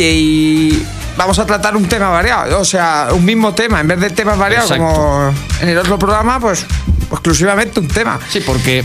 [0.00, 0.86] y
[1.16, 4.38] vamos a tratar un tema variado, o sea, un mismo tema, en vez de temas
[4.38, 4.94] variados Exacto.
[4.94, 6.64] como en el otro programa, pues
[7.10, 8.18] exclusivamente un tema.
[8.30, 8.84] Sí, porque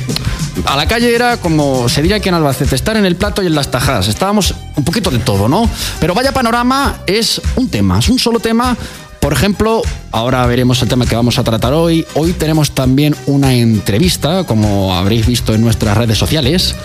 [0.65, 3.47] a la calle era como se diría aquí en Albacete, estar en el plato y
[3.47, 4.07] en las tajadas.
[4.07, 5.69] Estábamos un poquito de todo, ¿no?
[5.99, 8.75] Pero vaya panorama es un tema, es un solo tema.
[9.19, 12.05] Por ejemplo, ahora veremos el tema que vamos a tratar hoy.
[12.15, 16.75] Hoy tenemos también una entrevista, como habréis visto en nuestras redes sociales.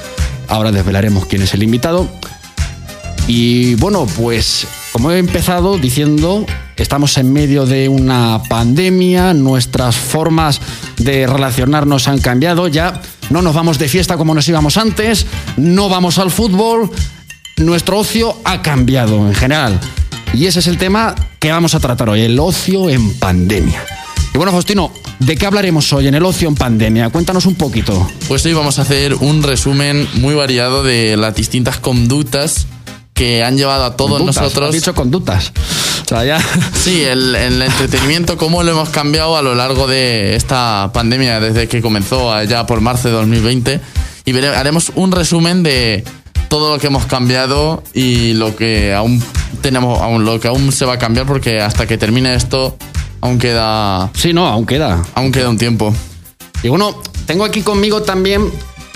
[0.47, 2.09] Ahora desvelaremos quién es el invitado.
[3.29, 6.47] Y bueno, pues como he empezado diciendo,
[6.77, 10.63] estamos en medio de una pandemia, nuestras formas
[10.97, 15.27] de relacionarnos han cambiado, ya no nos vamos de fiesta como nos íbamos antes,
[15.59, 16.91] no vamos al fútbol,
[17.59, 19.79] nuestro ocio ha cambiado en general.
[20.33, 23.85] Y ese es el tema que vamos a tratar hoy, el ocio en pandemia.
[24.33, 27.11] Y bueno, Faustino, ¿de qué hablaremos hoy en el ocio en pandemia?
[27.11, 28.11] Cuéntanos un poquito.
[28.27, 32.67] Pues hoy vamos a hacer un resumen muy variado de las distintas conductas
[33.19, 34.69] que han llevado a todos Conductas, nosotros.
[34.69, 35.53] has dicho conductas.
[36.05, 36.39] O sea, ya...
[36.75, 41.67] Sí, el, el entretenimiento, cómo lo hemos cambiado a lo largo de esta pandemia desde
[41.69, 43.81] que comenzó allá por marzo de 2020.
[44.25, 46.05] Y vere- haremos un resumen de
[46.49, 49.23] todo lo que hemos cambiado y lo que aún
[49.61, 52.77] tenemos, aún, lo que aún se va a cambiar porque hasta que termine esto
[53.21, 55.03] aún queda, Sí, no, aún queda.
[55.15, 55.93] aún queda un tiempo.
[56.63, 58.49] Y bueno, tengo aquí conmigo también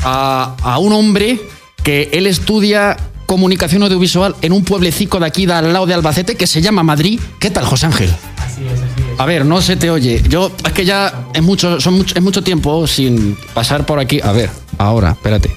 [0.04, 1.40] a, a un hombre
[1.82, 2.96] que él estudia
[3.32, 6.82] comunicación audiovisual en un pueblecico de aquí, de al lado de Albacete, que se llama
[6.82, 7.18] Madrid.
[7.38, 8.10] ¿Qué tal, José Ángel?
[8.36, 9.18] Así es, así es.
[9.20, 10.22] A ver, no se te oye.
[10.28, 14.20] Yo, es que ya es mucho, son mucho, es mucho tiempo sin pasar por aquí.
[14.22, 15.50] A ver, ahora, espérate.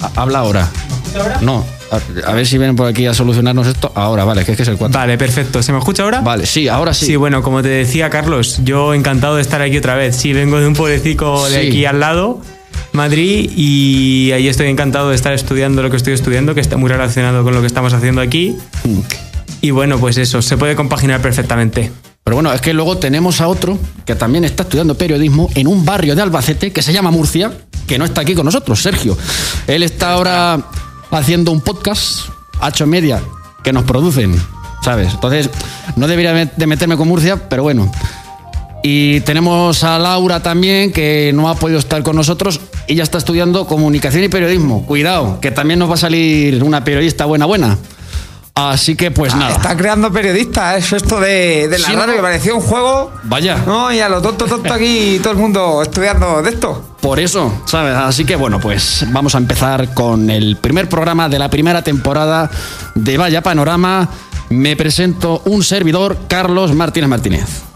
[0.00, 0.68] Ha- Habla ahora.
[1.16, 1.38] ahora?
[1.42, 3.92] No, a, a ver si vienen por aquí a solucionarnos esto.
[3.94, 4.98] Ahora, vale, que es que es el 4.
[4.98, 5.62] Vale, perfecto.
[5.62, 6.22] ¿Se me escucha ahora?
[6.22, 7.06] Vale, sí, ahora sí.
[7.06, 10.16] Sí, bueno, como te decía Carlos, yo encantado de estar aquí otra vez.
[10.16, 11.68] Sí, vengo de un pueblecito de Sí.
[11.68, 12.40] aquí al lado,
[12.92, 16.88] Madrid, y ahí estoy encantado de estar estudiando lo que estoy estudiando, que está muy
[16.88, 18.56] relacionado con lo que estamos haciendo aquí.
[18.84, 18.98] Mm.
[19.62, 21.92] Y bueno, pues eso, se puede compaginar perfectamente.
[22.24, 25.84] Pero bueno, es que luego tenemos a otro que también está estudiando periodismo en un
[25.84, 27.52] barrio de Albacete que se llama Murcia,
[27.86, 29.16] que no está aquí con nosotros, Sergio.
[29.66, 30.60] Él está ahora
[31.10, 32.28] haciendo un podcast,
[32.60, 33.20] Hacho Media,
[33.64, 34.34] que nos producen,
[34.84, 35.14] ¿sabes?
[35.14, 35.50] Entonces,
[35.96, 37.90] no debería de meterme con Murcia, pero bueno.
[38.82, 42.60] Y tenemos a Laura también, que no ha podido estar con nosotros.
[42.90, 44.84] Ella está estudiando comunicación y periodismo.
[44.84, 47.78] Cuidado, que también nos va a salir una periodista buena, buena.
[48.52, 49.52] Así que, pues nada.
[49.52, 53.12] Está creando periodistas, eso esto de, de la Sí, radio, que parecía un juego.
[53.22, 53.62] Vaya.
[53.64, 56.96] No, y a lo tonto, tonto aquí todo el mundo estudiando de esto.
[57.00, 57.94] Por eso, ¿sabes?
[57.94, 62.50] Así que bueno, pues vamos a empezar con el primer programa de la primera temporada
[62.96, 64.08] de Vaya Panorama.
[64.48, 67.69] Me presento un servidor, Carlos Martínez Martínez.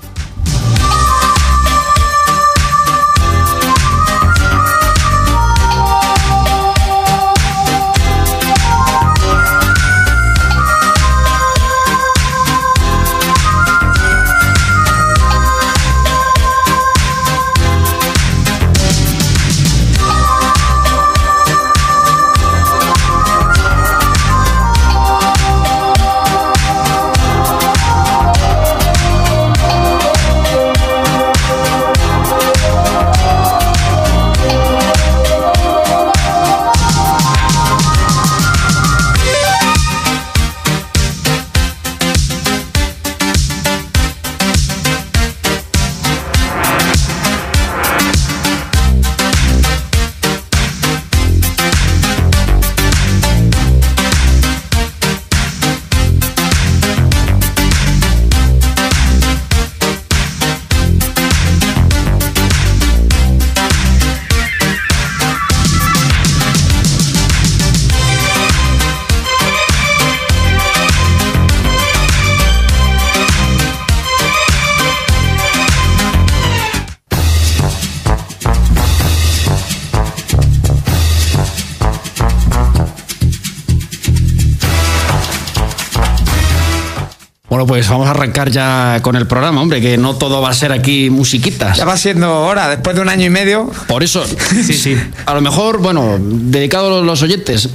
[87.85, 90.73] Pues vamos a arrancar ya con el programa, hombre, que no todo va a ser
[90.73, 91.77] aquí musiquitas.
[91.77, 93.71] Ya va siendo hora, después de un año y medio.
[93.87, 94.25] Por eso,
[94.65, 94.97] Sí, sí.
[95.27, 97.69] a lo mejor, bueno, dedicado a los oyentes,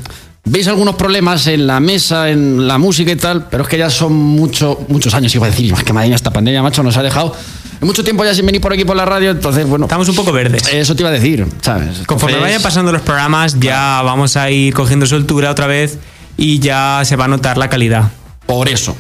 [0.46, 3.92] veis algunos problemas en la mesa, en la música y tal, pero es que ya
[3.92, 6.98] son mucho, muchos años, iba a decir, más que madre mía, esta pandemia, macho, nos
[6.98, 7.36] ha dejado
[7.82, 10.32] mucho tiempo ya sin venir por aquí por la radio, entonces, bueno, Estamos un poco
[10.32, 10.64] verdes.
[10.74, 12.00] eso te iba a decir, ¿sabes?
[12.08, 16.00] Conforme Entonces, vayan pasando los programas, ya vamos a ir cogiendo soltura otra vez
[16.36, 18.10] y ya se va a notar la calidad.
[18.48, 18.96] Por eso.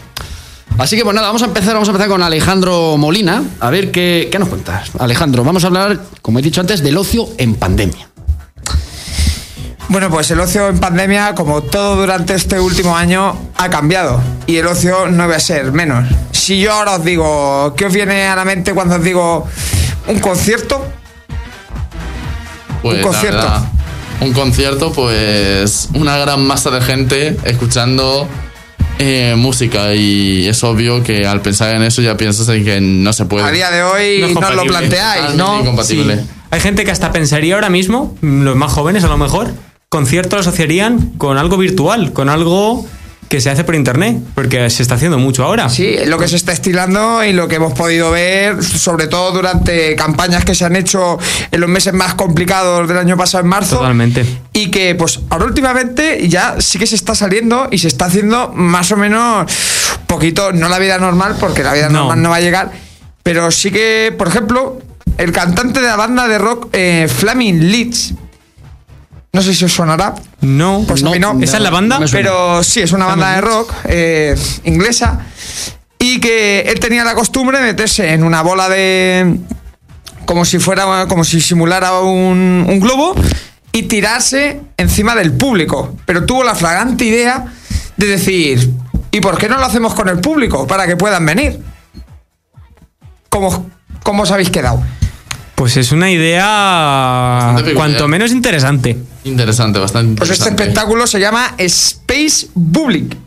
[0.77, 3.43] Así que pues nada, vamos a empezar, vamos a empezar con Alejandro Molina.
[3.59, 4.91] A ver qué, qué nos cuentas.
[4.97, 8.07] Alejandro, vamos a hablar, como he dicho antes, del ocio en pandemia.
[9.89, 14.21] Bueno, pues el ocio en pandemia, como todo durante este último año, ha cambiado.
[14.45, 16.07] Y el ocio no va a ser menos.
[16.31, 19.47] Si yo ahora os digo, ¿qué os viene a la mente cuando os digo
[20.07, 20.85] un concierto?
[22.83, 23.37] Pues, Un concierto.
[23.41, 23.63] verdad,
[24.21, 28.27] un concierto, pues una gran masa de gente escuchando
[28.99, 33.11] eh, música y es obvio que al pensar en eso ya piensas en que no
[33.13, 33.45] se puede.
[33.45, 34.67] A día de hoy No lo compatible.
[34.69, 35.61] planteáis, ¿no?
[35.61, 36.17] incompatible.
[36.17, 36.21] Sí.
[36.51, 39.51] Hay gente que hasta pensaría ahora mismo, los más jóvenes a lo mejor,
[39.89, 42.85] concierto lo asociarían con algo virtual, con algo
[43.29, 45.69] que se hace por internet, porque se está haciendo mucho ahora.
[45.69, 49.95] Sí, lo que se está estilando y lo que hemos podido ver, sobre todo durante
[49.95, 51.19] campañas que se han hecho
[51.51, 53.77] en los meses más complicados del año pasado, en marzo.
[53.77, 54.25] Totalmente.
[54.53, 58.51] Y que, pues, ahora últimamente ya sí que se está saliendo y se está haciendo
[58.53, 59.45] más o menos
[60.07, 61.99] poquito, no la vida normal, porque la vida No.
[61.99, 62.71] normal no va a llegar,
[63.21, 64.79] pero sí que, por ejemplo,
[65.19, 68.15] el cantante de la banda de rock eh, Flaming Lips,
[69.31, 71.37] no sé si os sonará, No, Pues a mí no.
[71.41, 71.99] ¿Esa es la banda?
[72.11, 75.25] pero sí, es una banda de rock eh, inglesa.
[75.99, 79.37] Y que él tenía la costumbre de meterse en una bola de.
[80.25, 81.05] como si fuera.
[81.07, 83.13] como si simulara un, un globo.
[83.71, 85.95] Y tirarse encima del público.
[86.05, 87.45] Pero tuvo la flagrante idea
[87.97, 88.71] de decir.
[89.11, 90.65] ¿Y por qué no lo hacemos con el público?
[90.65, 91.59] Para que puedan venir.
[93.29, 93.69] ¿Cómo,
[94.03, 94.81] cómo os habéis quedado?
[95.59, 98.97] Pues es una idea cuanto menos interesante.
[99.25, 100.63] Interesante, bastante Pues este interesante.
[100.63, 103.17] espectáculo se llama Space Public.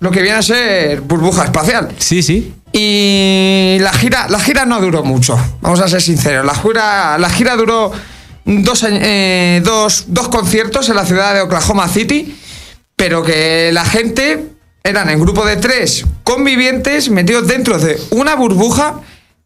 [0.00, 1.88] Lo que viene a ser burbuja espacial.
[1.96, 2.52] Sí, sí.
[2.70, 6.44] Y la gira, la gira no duró mucho, vamos a ser sinceros.
[6.44, 7.92] La gira, la gira duró
[8.44, 12.36] dos, eh, dos, dos conciertos en la ciudad de Oklahoma City,
[12.94, 14.50] pero que la gente
[14.82, 19.00] eran en grupo de tres convivientes metidos dentro de una burbuja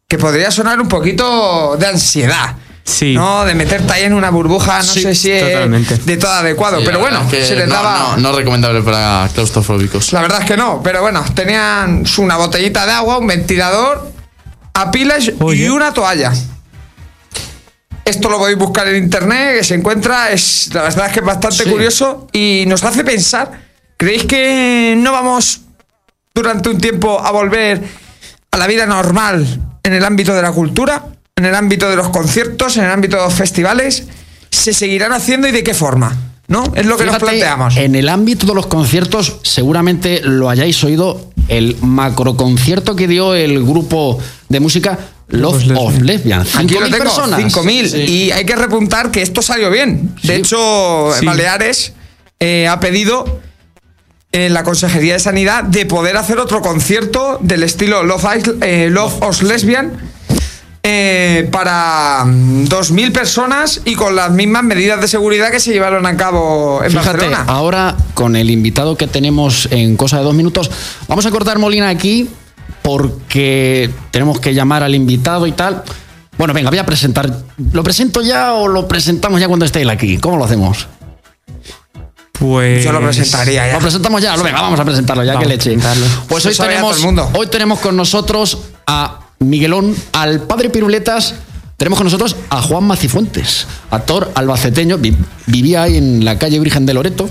[0.09, 2.55] que podría sonar un poquito de ansiedad.
[2.83, 3.13] Sí.
[3.13, 3.45] ¿No?
[3.45, 6.79] De meterte ahí en una burbuja, no Sí, sé si es de todo adecuado.
[6.79, 8.15] Sí, pero bueno, es que se les no, daba.
[8.17, 10.11] No, no recomendable para claustrofóbicos.
[10.11, 14.11] La verdad es que no, pero bueno, tenían una botellita de agua, un ventilador,
[14.73, 16.33] a pilas y una toalla.
[18.03, 21.25] Esto lo podéis buscar en internet, que se encuentra, es la verdad es que es
[21.27, 21.69] bastante Sí.
[21.69, 23.51] curioso y nos hace pensar,
[23.97, 25.61] ¿creéis que no vamos
[26.33, 27.83] durante un tiempo a volver
[28.49, 32.09] a la vida normal en el ámbito de la cultura, en el ámbito de los
[32.09, 34.03] conciertos, en el ámbito de los festivales?
[34.51, 36.15] ¿Se seguirán haciendo y de qué forma?
[36.47, 36.63] ¿No?
[36.75, 37.77] Es lo que nos planteamos.
[37.77, 43.63] En el ámbito de los conciertos, seguramente lo hayáis oído, el macroconcierto que dio el
[43.63, 44.97] grupo de música
[45.27, 46.41] Love Los of Lesbian.
[46.41, 47.39] Aquí lo 5.000 tengo, personas.
[47.39, 48.09] 5.000.
[48.09, 50.15] Y hay que repuntar que esto salió bien.
[50.23, 50.41] De Sí.
[50.41, 51.25] hecho, Sí.
[51.25, 51.93] Baleares
[52.39, 53.39] eh, ha pedido
[54.31, 58.89] en la Consejería de Sanidad de poder hacer otro concierto del estilo Love, Is- eh,
[58.91, 59.93] Love Lesbian
[60.83, 66.05] eh, para mm, 2.000 personas y con las mismas medidas de seguridad que se llevaron
[66.05, 67.43] a cabo en Fíjate, Barcelona.
[67.47, 70.69] ahora con el invitado que tenemos en cosa de dos minutos,
[71.07, 72.29] vamos a cortar Molina aquí
[72.81, 75.83] porque tenemos que llamar al invitado y tal.
[76.37, 77.29] Bueno, venga, voy a presentar.
[77.73, 80.17] ¿Lo presento ya o lo presentamos ya cuando esté él aquí?
[80.17, 80.87] ¿Cómo lo hacemos?
[82.39, 82.83] Pues.
[82.83, 83.73] Yo lo presentaría ya.
[83.73, 85.77] Lo presentamos ya, lo venga, vamos a presentarlo ya Vamos que leche.
[86.27, 86.97] Pues hoy tenemos,
[87.33, 88.57] hoy tenemos con nosotros
[88.87, 91.35] a Miguelón, al padre Piruletas.
[91.77, 95.15] Tenemos con nosotros a Juan Macifuentes, actor albaceteño, vi-
[95.45, 97.29] vivía ahí en la calle Virgen de Loreto.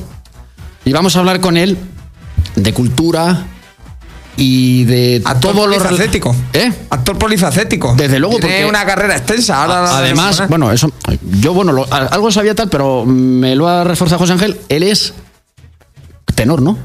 [0.87, 1.77] Y vamos a hablar con él
[2.57, 3.47] de cultura
[4.39, 6.35] y de Actor todo lo polifacético.
[6.53, 6.73] ¿Eh?
[6.91, 7.95] Actor polifacético.
[7.97, 9.63] Desde luego, Tiene porque- una carrera extensa.
[9.63, 10.91] Ahora Además, bueno, eso.
[11.41, 14.59] Yo, bueno, lo- algo sabía tal, pero me lo ha reforzado José Ángel.
[14.69, 15.13] Él es
[16.35, 16.79] tenor, ¿no?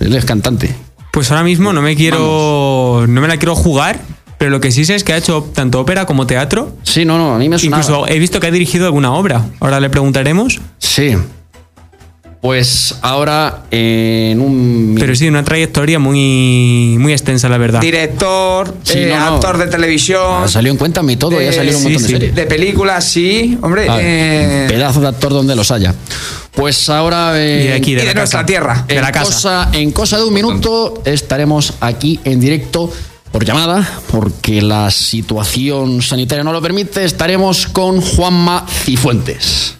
[0.00, 0.74] Él es cantante.
[1.12, 3.04] Pues ahora mismo no me quiero.
[3.08, 4.00] No me la quiero jugar,
[4.36, 6.76] pero lo que sí sé es que ha hecho tanto ópera como teatro.
[6.82, 7.76] Sí, no, no, a mí me suena.
[7.78, 9.44] Incluso he visto que ha dirigido alguna obra.
[9.60, 10.60] Ahora le preguntaremos.
[10.78, 11.16] Sí.
[12.40, 14.96] Pues ahora en un.
[14.98, 17.80] Pero sí, una trayectoria muy, muy extensa, la verdad.
[17.80, 19.34] Director, Sí, eh, no, no.
[19.34, 20.22] actor de televisión.
[20.44, 22.12] Ah, salió en Cuéntame y todo, ya de- salieron un sí, montón sí.
[22.12, 22.34] de series.
[22.36, 23.58] De películas, sí.
[23.60, 25.92] Hombre, Ah, eh, Pedazo de actor donde los haya.
[26.52, 27.32] Pues ahora.
[27.34, 28.46] eh, Y de aquí, y de, de la nuestra casa.
[28.46, 28.84] tierra.
[28.86, 29.24] De en, la casa.
[29.26, 32.88] Cosa, en cosa de un minuto estaremos aquí en directo
[33.32, 37.04] por llamada, porque la situación sanitaria no lo permite.
[37.04, 39.74] Estaremos con Juanma Cifuentes.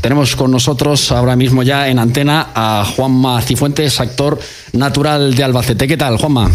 [0.00, 4.38] Tenemos con nosotros ahora mismo ya en antena a Juanma Cifuentes, actor
[4.72, 5.86] natural de Albacete.
[5.86, 6.50] ¿Qué tal, Juanma?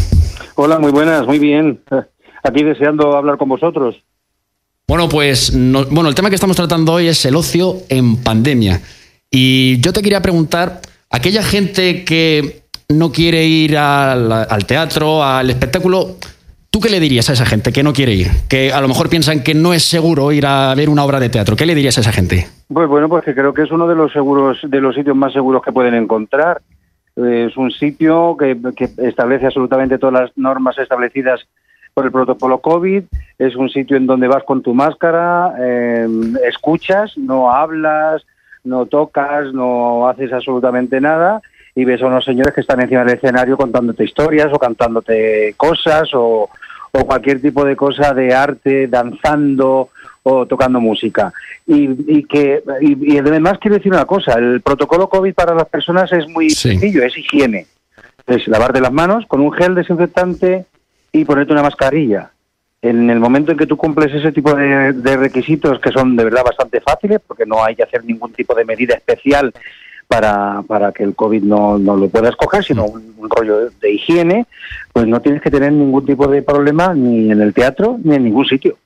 [0.56, 1.82] Hola, muy buenas, muy bien.
[2.44, 3.96] Aquí deseando hablar con vosotros.
[4.88, 8.82] Bueno, pues no- bueno, el tema que estamos tratando hoy es el ocio en pandemia.
[9.32, 15.50] Y yo te quería preguntar, aquella gente que no quiere ir al, al teatro, al
[15.50, 16.18] espectáculo,
[16.76, 18.28] ¿tú qué le dirías a esa gente que no quiere ir?
[18.50, 21.30] Que a lo mejor piensan que no es seguro ir a ver una obra de
[21.30, 21.56] teatro.
[21.56, 22.48] ¿Qué le dirías a esa gente?
[22.68, 25.32] Pues bueno, pues que creo que es uno de los seguros, de los sitios más
[25.32, 26.62] seguros que pueden encontrar.
[27.16, 28.58] Eh, Es un sitio que,
[28.98, 31.48] establece absolutamente todas las normas establecidas
[31.94, 33.04] por el protocolo COVID.
[33.40, 36.06] Es un sitio en donde vas con tu máscara, eh,
[36.46, 38.26] escuchas, no hablas,
[38.66, 41.42] no tocas, no haces absolutamente nada
[41.74, 46.10] y ves a unos señores que están encima del escenario contándote historias o cantándote cosas
[46.14, 46.50] o,
[47.00, 49.90] o cualquier tipo de cosa de arte, danzando
[50.24, 51.32] o tocando música.
[51.68, 55.68] Y, y que y, y además quiero decir una cosa, el protocolo COVID para las
[55.68, 56.70] personas es muy Sí.
[56.70, 57.68] sencillo, es higiene.
[58.28, 60.66] Es lavarte las manos con un gel desinfectante
[61.12, 62.32] y ponerte una mascarilla.
[62.82, 66.24] En el momento en que tú cumples ese tipo de, de requisitos que son de
[66.24, 69.52] verdad bastante fáciles, porque no hay que hacer ningún tipo de medida especial
[70.08, 73.92] para, para que el COVID no, no lo puedas coger, sino un, un rollo de
[73.92, 74.46] higiene,
[74.94, 78.24] pues no tienes que tener ningún tipo de problema ni en el teatro ni en
[78.24, 78.78] ningún sitio.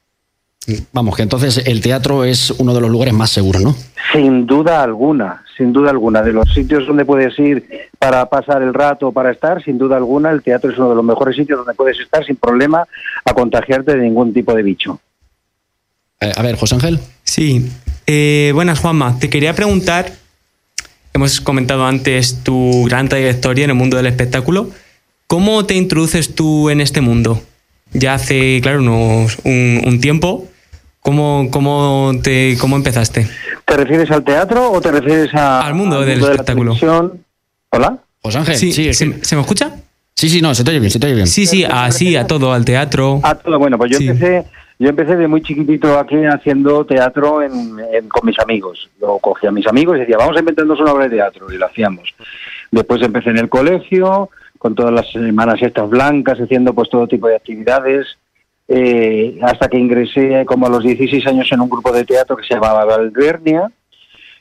[0.91, 3.75] Vamos, que entonces el teatro es uno de los lugares más seguros, ¿no?
[4.13, 6.21] Sin duda alguna, sin duda alguna.
[6.21, 10.31] De los sitios donde puedes ir para pasar el rato, para estar, sin duda alguna,
[10.31, 12.85] el teatro es uno de los mejores sitios donde puedes estar sin problema
[13.25, 14.99] a contagiarte de ningún tipo de bicho.
[16.19, 16.99] Eh, a ver, José Ángel.
[17.23, 17.71] Sí.
[18.05, 19.17] Eh, buenas, Juanma.
[19.17, 20.11] Te quería preguntar,
[21.19, 24.69] hemos comentado antes tu gran trayectoria en el mundo del espectáculo.
[25.27, 27.43] ¿Cómo te introduces tú en este mundo?
[27.91, 30.47] Ya hace, claro, unos, un, un tiempo.
[31.01, 33.27] ¿Cómo, cómo, te, ¿Cómo empezaste?
[33.65, 36.75] ¿Te refieres al teatro o te refieres a- Al mundo del espectáculo.
[37.71, 37.97] ¿Hola?
[38.21, 38.55] José Ángel.
[38.55, 39.71] Sí, sí, ¿se, sí, ¿se me escucha?
[40.15, 41.27] sí, sí, no, se te oye bien, se te oye bien.
[41.27, 43.19] Sí, sí, así, a todo, al teatro.
[43.23, 43.57] Ah, todo.
[43.59, 44.07] Bueno, pues yo Sí.
[44.07, 44.45] empecé
[44.79, 48.89] yo empecé de muy chiquitito aquí haciendo teatro en, con mis amigos.
[48.99, 51.57] Yo cogía a mis amigos y decía, vamos a inventarnos una obra de teatro, y
[51.57, 52.15] lo hacíamos.
[52.71, 57.27] Después empecé en el colegio, con todas las semanas estas blancas, haciendo pues todo tipo
[57.27, 58.07] de actividades,
[58.69, 62.45] eh, hasta que ingresé como a los 16 años en un grupo de teatro que
[62.45, 63.69] se llamaba Valvernia.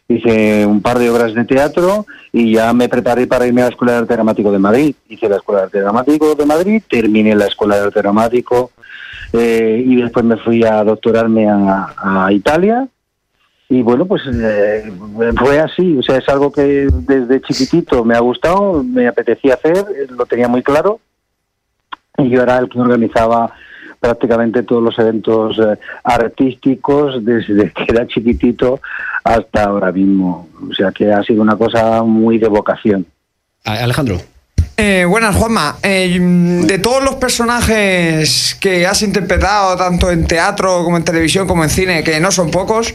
[0.07, 3.71] Hice un par de obras de teatro y ya me preparé para irme a la
[3.71, 4.95] Escuela de Arte Dramático de Madrid.
[5.09, 8.71] Hice la Escuela de Arte Dramático de Madrid, terminé la Escuela de Arte Dramático
[9.33, 12.89] eh, y después me fui a doctorarme a, Italia.
[13.71, 14.91] Y bueno, pues eh,
[15.39, 19.85] fue así, o sea, es algo que desde chiquitito me ha gustado, me apetecía hacer,
[20.11, 21.01] lo tenía muy claro.
[22.17, 23.53] Y yo era el que organizaba
[24.01, 28.81] prácticamente todos los eventos eh, artísticos desde que era chiquitito
[29.23, 30.49] hasta ahora mismo.
[30.71, 33.07] O sea que ha sido una cosa muy de vocación.
[33.65, 34.17] Alejandro.
[34.81, 35.75] Eh, buenas, Juanma.
[35.83, 41.65] Eh, de todos los personajes que has interpretado, tanto en teatro como en televisión como
[41.65, 42.95] en cine, que no son pocos,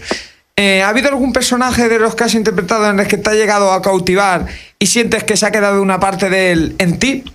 [0.56, 3.34] eh, ¿ha habido algún personaje de los que has interpretado en el que te ha
[3.34, 4.46] llegado a cautivar
[4.80, 7.26] y sientes que se ha quedado una parte de él en ti?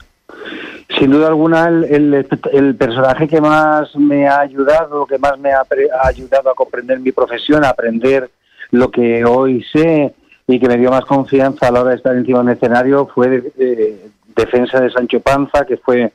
[0.99, 5.67] Sin duda alguna, el, personaje que más me ha ayudado, que más me ha,
[6.05, 8.31] ayudado a comprender mi profesión, a aprender
[8.71, 10.15] lo que hoy sé
[10.47, 13.53] y que me dio más confianza a la hora de estar encima de escenario fue
[13.59, 16.13] eh, Defensa de Sancho Panza, que fue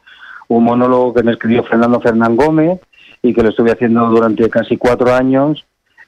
[0.48, 2.80] un monólogo que me escribió Fernando Fernán Gómez
[3.22, 5.65] y que lo estuve haciendo durante casi cuatro años.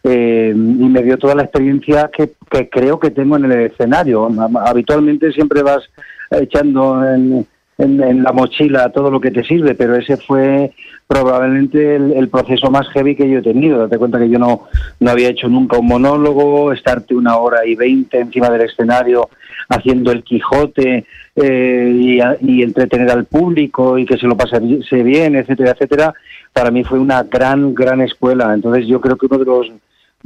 [0.08, 2.36] eh, y me dio toda la experiencia que,
[2.70, 4.30] creo que tengo en el escenario.
[4.64, 5.84] Habitualmente siempre vas
[6.30, 10.72] echando en la mochila todo lo que te sirve, pero ese fue
[11.08, 13.80] probablemente el, el proceso más heavy que yo he tenido.
[13.80, 14.68] Date cuenta que yo no,
[15.00, 19.30] no había hecho nunca un monólogo, estarte una hora y veinte encima del escenario
[19.70, 21.06] haciendo el Quijote
[21.36, 24.60] eh, y, a- y entretener al público y que se lo pase
[25.04, 26.14] bien, etcétera, etcétera,
[26.54, 28.54] para mí fue una gran, gran escuela.
[28.54, 29.72] Entonces yo creo que uno de los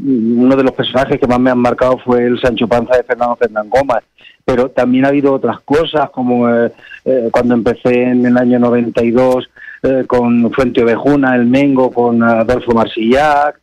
[0.01, 3.35] uno de los personajes que más me han marcado fue el Sancho Panza de Fernando
[3.35, 4.03] Fernán Gómez.
[4.45, 6.71] Pero también ha habido otras cosas, como eh,
[7.03, 9.49] eh, cuando empecé en el año 92
[9.83, 13.59] eh, con Fuente Ovejuna, El Mengo, con Adolfo Marsillac.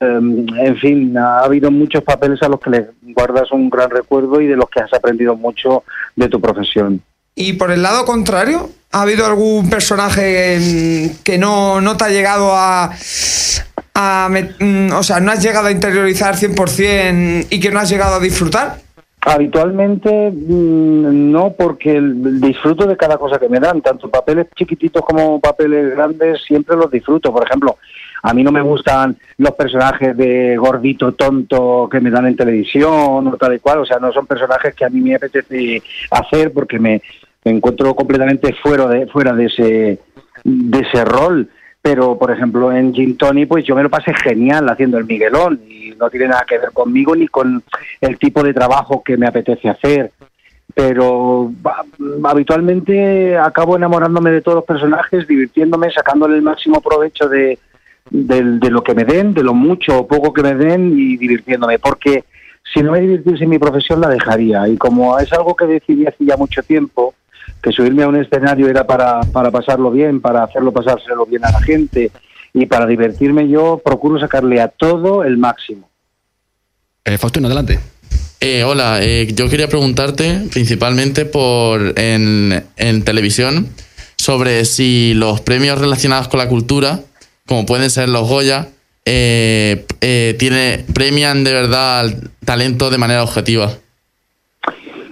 [0.00, 4.40] Eh, en fin, ha habido muchos papeles a los que le guardas un gran recuerdo
[4.40, 7.02] y de los que has aprendido mucho de tu profesión.
[7.34, 12.52] Y por el lado contrario, ¿ha habido algún personaje que no, no te ha llegado
[12.52, 12.90] a...
[13.94, 18.16] a mm, o sea, no has llegado a interiorizar 100% y que no has llegado
[18.16, 18.78] a disfrutar?
[19.20, 25.40] Habitualmente mm, no, porque disfruto de cada cosa que me dan, tanto papeles chiquititos como
[25.40, 27.32] papeles grandes, siempre los disfruto.
[27.32, 27.78] Por ejemplo,
[28.22, 33.26] A mí no me gustan los personajes de gordito tonto que me dan en televisión
[33.26, 36.52] o tal y cual, o sea, no son personajes que a mí me apetece hacer
[36.52, 37.02] porque me,
[37.44, 39.98] encuentro completamente fuera de fuera de ese
[40.44, 41.48] de ese rol.
[41.80, 45.60] Pero por ejemplo en Gin Tony pues yo me lo pasé genial haciendo el Miguelón
[45.66, 47.62] y no tiene nada que ver conmigo ni con
[48.00, 50.10] el tipo de trabajo que me apetece hacer.
[50.74, 51.50] Pero
[52.24, 57.58] habitualmente acabo enamorándome de todos los personajes divirtiéndome sacándole el máximo provecho de,
[58.10, 61.16] del- de lo que me den de lo mucho o poco que me den y
[61.16, 62.24] divirtiéndome porque
[62.74, 66.06] si no me divirtiese en mi profesión la dejaría y como es algo que decidí
[66.06, 67.14] hace ya mucho tiempo
[67.62, 71.50] que subirme a un escenario era para, para pasarlo bien, para hacerlo pasárselo bien a
[71.50, 72.10] la gente
[72.52, 75.88] y para divertirme yo procuro sacarle a todo el máximo.
[77.04, 77.78] Eh, Faustino, adelante.
[78.40, 83.68] Eh, hola, eh, yo quería preguntarte principalmente por en, en televisión
[84.16, 87.00] sobre si los premios relacionados con la cultura,
[87.48, 88.68] como pueden ser los Goya,
[89.04, 93.70] eh, eh, tiene, premian de verdad al talento de manera objetiva.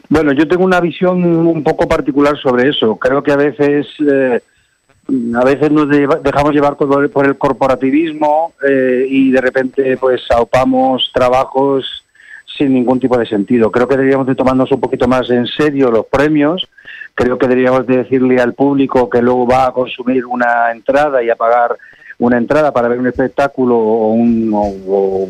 [0.08, 2.96] Bueno, yo tengo una visión un poco particular sobre eso.
[2.96, 4.40] Creo que a veces, eh,
[5.34, 11.10] a veces nos dejamos llevar por, por el corporativismo eh, y de repente pues aupamos
[11.12, 12.04] trabajos
[12.56, 13.70] sin ningún tipo de sentido.
[13.70, 16.68] Creo que deberíamos de tomarnos un poquito más en serio los premios.
[17.14, 21.30] Creo que deberíamos de decirle al público que luego va a consumir una entrada y
[21.30, 21.76] a pagar
[22.18, 25.28] una entrada para ver un espectáculo o, un- o- o-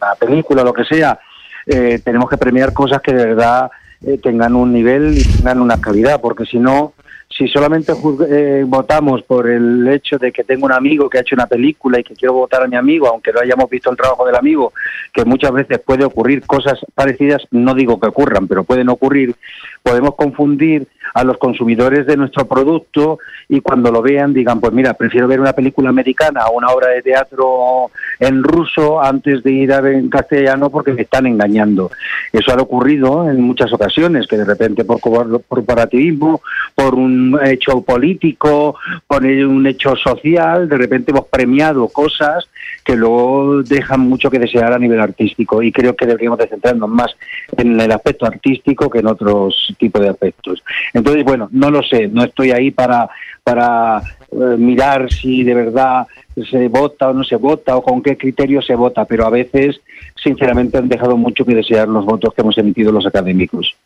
[0.00, 1.18] una película, lo que sea,
[1.66, 3.70] eh, tenemos que premiar cosas que de verdad
[4.06, 6.92] eh, tengan un nivel y tengan una calidad, porque si no,
[7.36, 7.92] si solamente
[8.30, 11.98] eh, votamos por el hecho de que tengo un amigo que ha hecho una película
[11.98, 14.72] y que quiero votar a mi amigo, aunque no hayamos visto el trabajo del amigo,
[15.12, 19.34] que muchas veces puede ocurrir cosas parecidas, no digo que ocurran, pero pueden ocurrir,
[19.82, 23.18] podemos confundir a los consumidores de nuestro producto
[23.48, 26.88] y cuando lo vean digan, pues mira, prefiero ver una película americana o una obra
[26.88, 31.90] de teatro en ruso antes de ir a ver en castellano porque me están engañando.
[32.32, 36.40] Eso ha ocurrido en muchas ocasiones, que de repente por corporativismo,
[36.74, 42.48] por un hecho político, por un hecho social, de repente hemos premiado cosas
[42.84, 46.88] que luego dejan mucho que desear a nivel artístico y creo que deberíamos de centrarnos
[46.88, 47.14] más
[47.56, 50.62] en el aspecto artístico que en otros tipos de aspectos.
[50.92, 53.08] Entonces, bueno, no lo sé, no estoy ahí para,
[53.42, 56.06] para eh, mirar si de verdad
[56.50, 59.80] se vota o no se vota o con qué criterio se vota, pero a veces,
[60.22, 63.76] sinceramente, han dejado mucho que desear los votos que hemos emitido los académicos.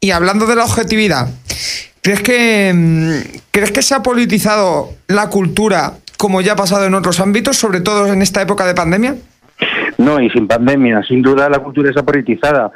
[0.00, 1.28] Y hablando de la objetividad,
[2.04, 6.94] ¿crees que, mm, ¿crees que se ha politizado la cultura como ya ha pasado en
[6.94, 9.16] otros ámbitos, sobre todo en esta época de pandemia?
[9.98, 12.70] No, y sin pandemia, sin duda la cultura está politizada.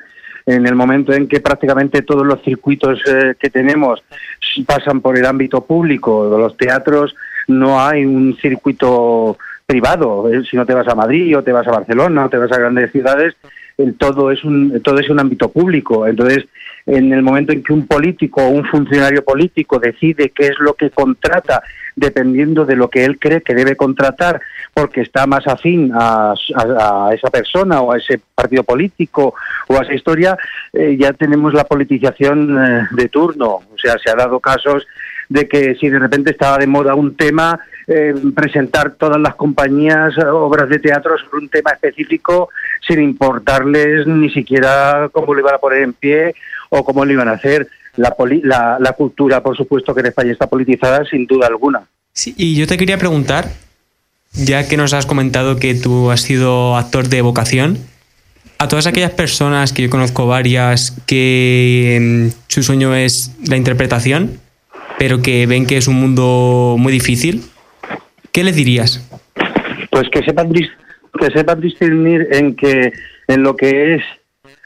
[0.46, 4.02] En el momento en que prácticamente todos los circuitos eh, que tenemos
[4.66, 7.14] pasan por el ámbito público, los teatros,
[7.48, 9.36] no hay un circuito
[9.66, 10.32] privado.
[10.32, 12.50] Eh, Si no te vas a Madrid o te vas a Barcelona o te vas
[12.50, 13.34] a grandes ciudades,
[13.78, 16.06] el todo es un todo es un ámbito público.
[16.06, 16.46] Entonces,
[16.84, 20.74] en el momento en que un político o un funcionario político decide qué es lo
[20.74, 21.62] que contrata
[21.94, 24.40] dependiendo de lo que él cree que debe contratar
[24.74, 29.34] porque está más afín a, a- esa persona o a ese partido político
[29.68, 30.36] o a esa historia,
[30.72, 33.46] eh, ya tenemos la politización eh, de turno.
[33.72, 34.86] O sea, se ha dado casos
[35.28, 40.16] de que si de repente estaba de moda un tema, eh, presentar todas las compañías
[40.18, 42.48] obras de teatro sobre un tema específico
[42.88, 46.34] sin importarles ni siquiera cómo lo iban a poner en pie
[46.70, 47.68] o cómo lo iban a hacer.
[47.96, 51.82] La, poli- la, la cultura, por supuesto, que en España está politizada sin duda alguna.
[52.12, 53.48] Sí, y yo te quería preguntar,
[54.32, 57.78] ya que nos has comentado que tú has sido actor de vocación,
[58.58, 64.40] a todas aquellas personas que yo conozco varias que mm, su sueño es la interpretación,
[64.98, 67.44] pero que ven que es un mundo muy difícil,
[68.32, 69.00] ¿qué les dirías?
[69.90, 70.52] Pues que sepan,
[71.18, 72.92] que sepan discernir en que
[73.26, 74.02] en lo que es,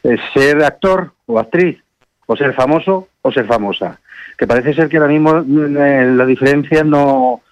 [0.05, 1.79] eh, ser actor o actriz,
[2.27, 3.99] o ser famoso o ser famosa.
[4.37, 7.43] Que parece ser que ahora mismo mm, eh, la diferencia no,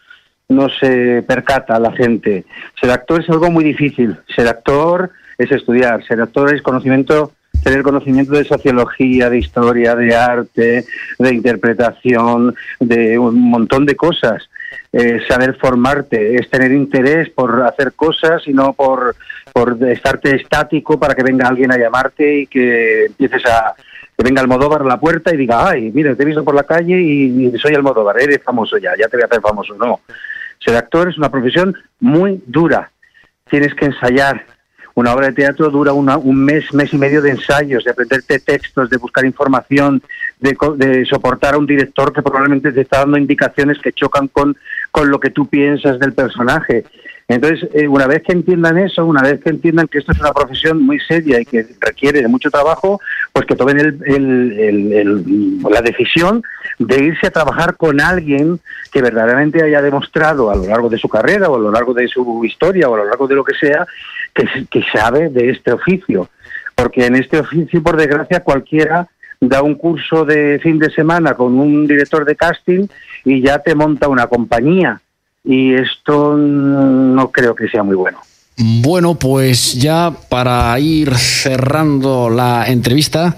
[0.48, 2.44] no se percata a la gente.
[2.80, 4.16] Ser actor es algo muy difícil.
[4.34, 6.04] Ser actor es estudiar.
[6.04, 7.32] Ser actor es conocimiento,
[7.62, 10.84] tener conocimiento de sociología, de historia, de arte,
[11.18, 14.48] de interpretación, de un montón de cosas.
[14.92, 19.14] Eh, saber formarte, es tener interés por hacer cosas y no por,
[19.52, 23.74] por estarte estático para que venga alguien a llamarte y que empieces a
[24.16, 26.64] que venga Almodóvar a la puerta y diga, ay, mira, te he visto por la
[26.64, 29.74] calle y, y soy Almodóvar, eres famoso ya, ya te voy a hacer famoso.
[29.76, 30.00] No,
[30.58, 32.90] ser actor es una profesión muy dura.
[33.48, 34.44] Tienes que ensayar
[34.94, 38.38] Una obra de teatro dura una- un mes, mes y medio de ensayos, de aprenderte
[38.40, 40.02] textos, de buscar información,
[40.40, 44.56] de, de soportar a un director que probablemente te está dando indicaciones que chocan con,
[44.90, 46.84] con lo que tú piensas del personaje.
[47.28, 50.32] Entonces, eh, una vez que entiendan eso, una vez que entiendan que esto es una
[50.32, 53.00] profesión muy seria y que requiere de mucho trabajo,
[53.32, 56.42] pues que tomen el- el- el- la decisión
[56.80, 58.58] de irse a trabajar con alguien
[58.92, 62.08] que verdaderamente haya demostrado a lo largo de su carrera o a lo largo de
[62.08, 63.86] su historia o a lo largo de lo que sea,
[64.70, 66.28] que, sabe de este oficio.
[66.74, 69.08] Porque en este oficio, por desgracia, cualquiera
[69.40, 72.86] da un curso de fin de semana con un director de casting
[73.24, 75.00] y ya te monta una compañía.
[75.42, 78.18] Y esto no creo que sea muy bueno.
[78.56, 83.36] Bueno, pues ya para ir cerrando la entrevista,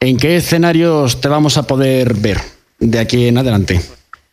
[0.00, 2.38] ¿en qué escenarios te vamos a poder ver
[2.80, 3.80] de aquí en adelante?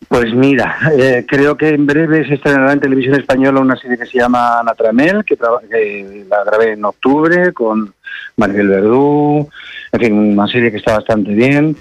[0.08, 4.06] Pues mira, eh, creo que en breve se estrenará en televisión española una serie que
[4.06, 7.94] se llama Natramel, que, que la grabé en octubre con
[8.36, 9.48] Maribel Verdú,
[9.92, 11.76] en fin, una serie que está bastante bien.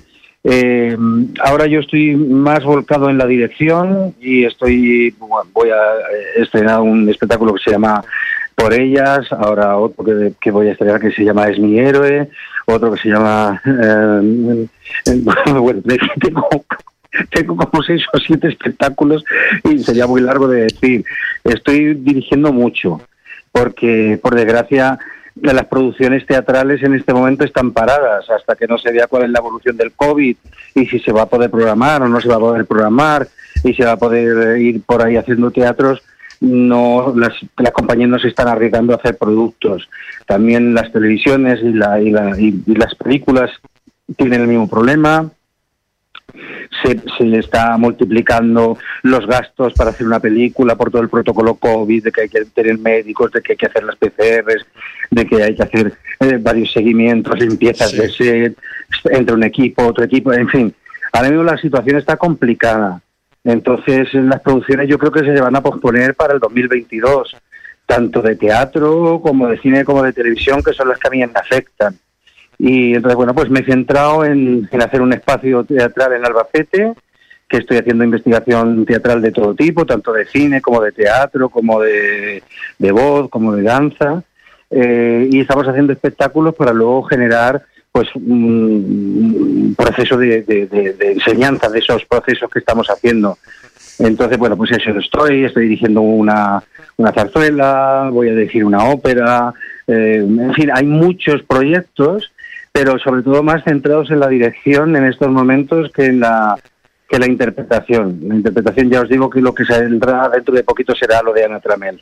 [0.45, 0.97] Eh,
[1.43, 6.81] ahora yo estoy más volcado en la dirección y estoy bueno, voy a eh, estrenar
[6.81, 8.03] un espectáculo que se llama
[8.53, 12.29] Por ellas, ahora otro que, que voy a estrenar que se llama Es mi héroe,
[12.65, 14.67] otro que se llama eh,
[15.53, 15.81] bueno,
[16.19, 16.49] tengo,
[17.31, 19.23] tengo como seis o siete espectáculos
[19.63, 21.03] y sería muy largo de decir.
[21.43, 23.01] Estoy dirigiendo mucho
[23.51, 24.97] porque por desgracia
[25.41, 29.29] las producciones teatrales en este momento están paradas hasta que no se vea cuál es
[29.31, 30.35] la evolución del COVID
[30.75, 33.27] y si se va a poder programar o no se va a poder programar
[33.63, 36.01] y se va a poder ir por ahí haciendo teatros
[36.39, 39.89] no las, las compañías no se están arriesgando a hacer productos
[40.27, 43.49] también las televisiones y, la, y, la- y- y las películas
[44.17, 45.31] tienen el mismo problema
[46.81, 51.55] se, se le está multiplicando los gastos para hacer una película por todo el protocolo
[51.55, 54.65] COVID, de que hay que tener médicos, de que hay que hacer las PCRs,
[55.11, 58.57] de que hay que hacer eh, varios seguimientos, limpiezas de set,
[59.05, 60.73] entre un equipo, otro equipo, en fin.
[61.11, 63.01] Ahora mismo la situación está complicada.
[63.43, 67.35] Entonces, las producciones yo creo que se van a posponer para el 2022,
[67.85, 71.19] tanto de teatro como de cine como de televisión, que son las que a mí
[71.19, 71.97] me afectan.
[72.59, 76.93] Y entonces, bueno, pues me he centrado en, en hacer un espacio teatral en Albacete,
[77.47, 81.81] que estoy haciendo investigación teatral de todo tipo, tanto de cine como de teatro, como
[81.81, 82.41] de,
[82.79, 84.23] de voz, como de danza.
[84.71, 87.61] Eh, y estamos haciendo espectáculos para luego generar
[87.91, 93.37] pues un, proceso de- de enseñanza de esos procesos que estamos haciendo.
[93.99, 96.63] Entonces, bueno, pues eso estoy, estoy dirigiendo una,
[96.97, 99.53] una zarzuela, voy a decir una ópera,
[99.85, 102.31] eh, en fin, hay muchos proyectos,
[102.73, 106.57] pero sobre todo más centrados en la dirección en estos momentos que en la
[107.07, 108.19] que la interpretación.
[108.27, 111.45] La interpretación ya os digo que lo que saldrá dentro de poquito será lo de
[111.45, 112.01] Ana Tramel.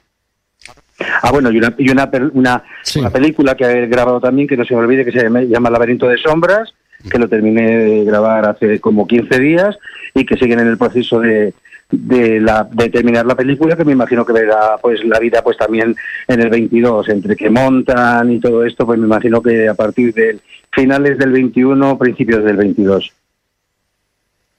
[1.23, 2.99] Ah, bueno, y una, y una, una, Sí.
[2.99, 6.07] una película que he grabado también, que no se me olvide, que se llama, Laberinto
[6.07, 6.73] de Sombras,
[7.09, 9.77] que lo terminé de grabar hace como 15 días
[10.13, 11.53] y que siguen en el proceso de,
[11.89, 15.57] de, la, de terminar la película, que me imagino que verá pues la vida pues
[15.57, 15.95] también
[16.27, 20.13] en el 22, entre que montan y todo esto, pues me imagino que a partir
[20.13, 20.39] de
[20.73, 23.11] finales del 21, principios del 22.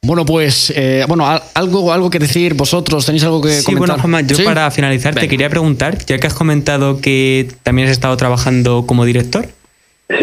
[0.05, 3.88] Bueno, pues, eh, bueno, al- algo, algo que decir vosotros, ¿tenéis algo que Sí, comentar?
[3.88, 4.42] bueno, Juanma, yo ¿Sí?
[4.42, 9.05] para finalizar te quería preguntar, ya que has comentado que también has estado trabajando como
[9.05, 9.48] director,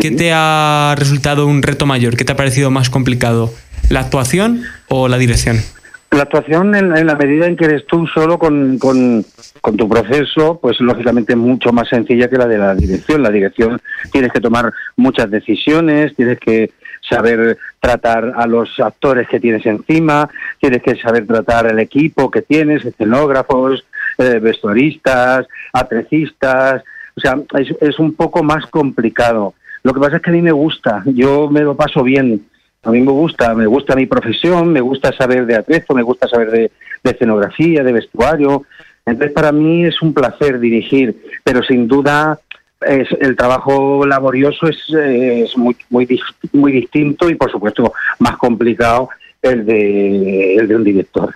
[0.02, 2.18] ¿qué te ha resultado un reto mayor?
[2.18, 3.54] ¿Qué te ha parecido más complicado?
[3.90, 5.62] ¿La actuación o la dirección?
[6.12, 9.24] La actuación, en, en la medida en que eres tú solo con, con,
[9.62, 13.22] con tu proceso, pues lógicamente es mucho más sencilla que la de la dirección.
[13.22, 13.80] La dirección
[14.12, 16.72] tienes que tomar muchas decisiones, tienes que
[17.08, 20.28] saber tratar a los actores que tienes encima,
[20.60, 23.86] tienes que saber tratar el equipo que tienes, escenógrafos,
[24.18, 26.84] eh, vestuaristas, atrecistas.
[27.16, 29.54] O sea, es, es un poco más complicado.
[29.84, 32.49] Lo que pasa es que a mí me gusta, yo me lo paso bien.
[32.84, 36.28] A mí me gusta, me gusta mi profesión, me gusta saber de atrezo, me gusta
[36.28, 36.72] saber de,
[37.04, 38.64] de escenografía, de vestuario.
[39.06, 42.40] Entonces, para mí es un placer dirigir, pero sin duda
[42.82, 46.08] es, el trabajo laborioso es, eh, es muy, muy,
[46.54, 49.10] muy distinto y, por supuesto, más complicado
[49.42, 51.34] el de, el de un director.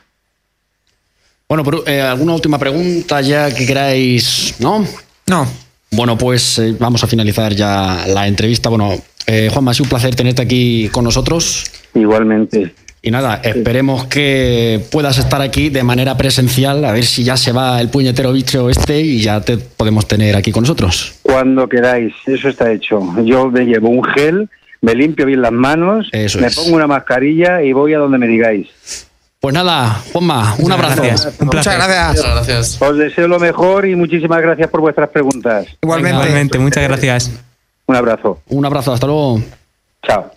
[1.48, 4.56] Bueno, pero, eh, ¿alguna última pregunta ya que queráis?
[4.60, 4.86] ¿No?
[5.28, 5.48] No.
[5.92, 8.70] Bueno, pues eh, vamos a finalizar ya la entrevista.
[8.70, 8.94] Bueno,
[9.28, 11.66] eh, Juanma, ha sido un placer tenerte aquí con nosotros.
[11.94, 12.74] Igualmente.
[13.06, 17.52] Y nada, esperemos que puedas estar aquí de manera presencial, a ver si ya se
[17.52, 21.16] va el puñetero bicho este y ya te podemos tener aquí con nosotros.
[21.22, 23.02] Cuando queráis, eso está hecho.
[23.26, 24.50] Yo me llevo un gel,
[24.82, 26.56] me limpio bien las manos, Eso me es.
[26.56, 28.68] pongo una mascarilla y voy a donde me digáis.
[29.42, 31.02] Pues nada, Juanma, un abrazo.
[31.04, 31.34] gracias.
[31.42, 32.16] Un Muchas gracias.
[32.16, 32.82] Muchas gracias.
[32.82, 35.68] Os deseo lo mejor y muchísimas gracias por vuestras preguntas.
[35.82, 36.16] Igualmente.
[36.20, 37.32] Igualmente, muchas gracias.
[37.86, 38.40] Un abrazo.
[38.50, 39.42] Un abrazo, hasta luego.
[40.06, 40.32] Chao.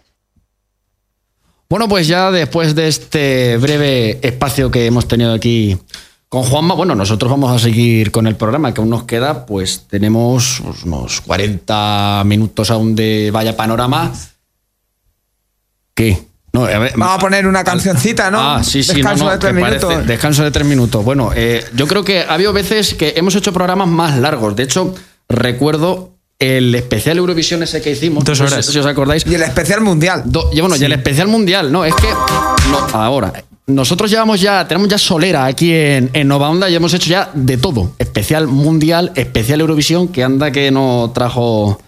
[1.68, 5.76] Bueno, pues ya después de este breve espacio que hemos tenido aquí
[6.28, 9.86] con Juanma, bueno, nosotros vamos a seguir con el programa que aún nos queda, pues
[9.88, 14.12] tenemos unos 40 minutos aún de Vaya Panorama.
[15.94, 16.18] ¿Qué?
[16.52, 18.38] No, a ver, Vamos a poner una cancioncita, ¿no?
[18.40, 20.06] Ah, sí, sí, Descanso no, no, de tres parece- minutos.
[20.06, 21.04] descanso de tres minutos.
[21.04, 24.56] Bueno, eh, yo creo que ha habido veces que hemos hecho programas más largos.
[24.56, 24.94] De hecho,
[25.28, 28.24] recuerdo el especial Eurovisión ese que hicimos.
[28.24, 28.66] Dos no sé horas.
[28.66, 29.24] si os acordáis.
[29.26, 30.22] Y el especial mundial.
[30.26, 32.08] Do- y bueno, y el especial mundial, no, es que
[32.70, 33.32] no, ahora
[33.68, 37.30] nosotros llevamos ya, tenemos ya solera aquí en, en Nova Onda y hemos hecho ya
[37.34, 37.92] de todo.
[37.98, 41.80] Especial mundial, especial Eurovisión, que anda que no trajo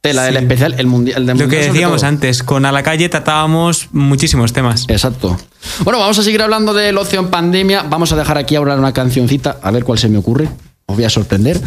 [0.00, 1.18] tela del especial, el mundial.
[1.22, 4.84] el del Lo mundial que decíamos antes, con A la calle tratábamos muchísimos temas.
[4.88, 5.36] Exacto.
[5.80, 7.82] Bueno, vamos a seguir hablando del ocio en pandemia.
[7.82, 10.48] Vamos a dejar aquí ahora una cancioncita, a ver cuál se me ocurre.
[10.90, 11.60] Os voy a sorprender.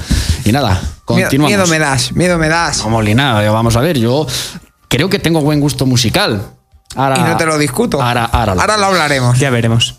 [0.45, 1.49] Y nada, Miedo, continuamos.
[1.51, 2.83] miedo me das, miedo me das.
[2.83, 4.25] Vamos, Lina, vamos a ver, yo
[4.87, 6.41] creo que tengo buen gusto musical.
[6.95, 8.01] Ahora, Y no te lo discuto.
[8.01, 9.37] Ahora, ahora, lo- Ahora lo hablaremos.
[9.37, 9.95] Ya veremos.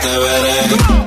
[0.00, 0.99] Te veré.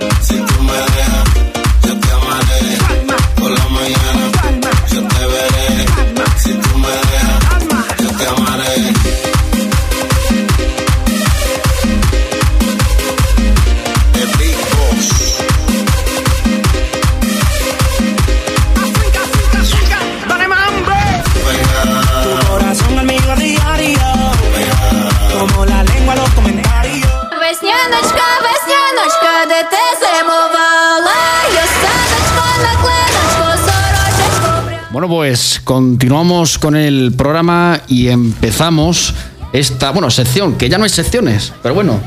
[35.63, 39.13] Continuamos con el programa y empezamos
[39.53, 41.99] esta, bueno, sección, que ya no hay secciones, pero bueno,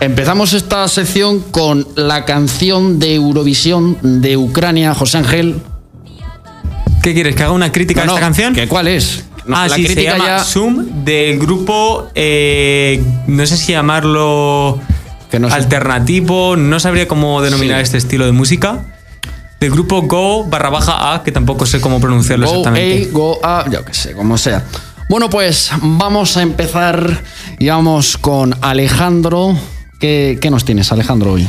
[0.00, 5.56] empezamos esta sección con la canción de Eurovisión de Ucrania, José Ángel.
[7.02, 7.34] ¿Qué quieres?
[7.34, 8.54] ¿Que haga una crítica No, a no, esta canción?
[8.54, 9.24] ¿que ¿Cuál es?
[9.46, 13.72] No, ah, la sí, se crítica llama ya- Zoom del grupo, eh, no sé si
[13.72, 14.78] llamarlo
[15.30, 15.54] Que no sé.
[15.56, 17.82] alternativo, no sabría cómo denominar Sí.
[17.82, 18.84] este estilo de música.
[19.62, 23.08] Del grupo Go barra baja A, que tampoco sé cómo pronunciarlo Go exactamente.
[23.08, 24.64] A, Go A, yo qué sé, como sea.
[25.08, 27.22] Bueno, pues vamos a empezar
[27.60, 29.56] y vamos con Alejandro.
[30.00, 31.48] ¿Qué, qué nos tienes, Alejandro, hoy?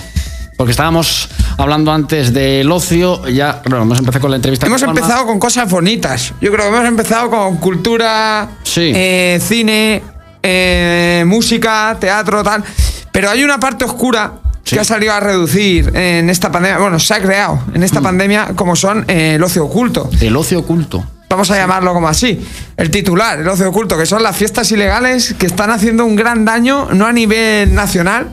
[0.57, 4.67] Porque estábamos hablando antes del ocio, ya, bueno, hemos empezado con la entrevista.
[4.67, 6.35] Hemos con empezado con cosas bonitas.
[6.39, 8.91] Yo creo que hemos empezado con cultura, Sí.
[8.93, 10.03] eh, cine,
[10.43, 12.63] eh, música, teatro, tal.
[13.11, 14.75] Pero hay una parte oscura Sí.
[14.75, 16.77] que ha salido a reducir en esta pandemia.
[16.79, 20.09] Bueno, se ha creado en esta pandemia, como son eh, el ocio oculto.
[20.21, 21.03] El ocio oculto.
[21.29, 22.39] Vamos a llamarlo como así.
[22.77, 26.45] El titular, el ocio oculto, que son las fiestas ilegales que están haciendo un gran
[26.45, 28.27] daño, no a nivel nacional,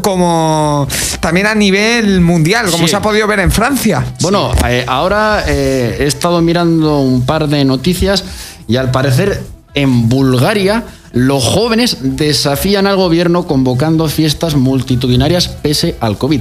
[0.00, 0.86] como
[1.20, 2.90] también a nivel mundial, como Sí.
[2.90, 4.04] se ha podido ver en Francia.
[4.20, 8.24] Bueno, eh, ahora eh, he estado mirando un par de noticias
[8.68, 9.42] y al parecer
[9.74, 16.40] en Bulgaria los jóvenes desafían al gobierno convocando fiestas multitudinarias pese al COVID.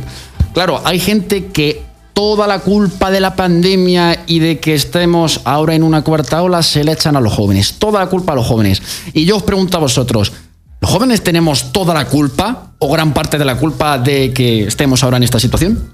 [0.54, 5.74] Claro, hay gente que toda la culpa de la pandemia y de que estemos ahora
[5.74, 7.76] en una cuarta ola se le echan a los jóvenes.
[7.80, 8.82] Toda la culpa a los jóvenes.
[9.14, 10.34] Y yo os pregunto a vosotros,
[10.82, 15.04] ¿los jóvenes tenemos toda la culpa o gran parte de la culpa de que estemos
[15.04, 15.94] ahora en esta situación?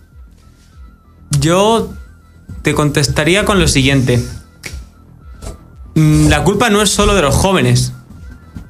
[1.40, 1.94] Yo
[2.62, 4.24] te contestaría con lo siguiente.
[5.94, 7.94] Mm, La culpa no es solo de los jóvenes,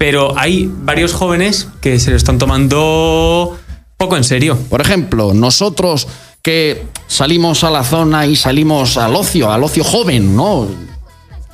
[0.06, 3.58] pero hay varios jóvenes que se lo están tomando
[3.98, 4.56] poco en serio.
[4.70, 6.08] Por ejemplo, nosotros
[6.44, 10.68] que salimos a la zona y salimos al ocio, al ocio joven, ¿no?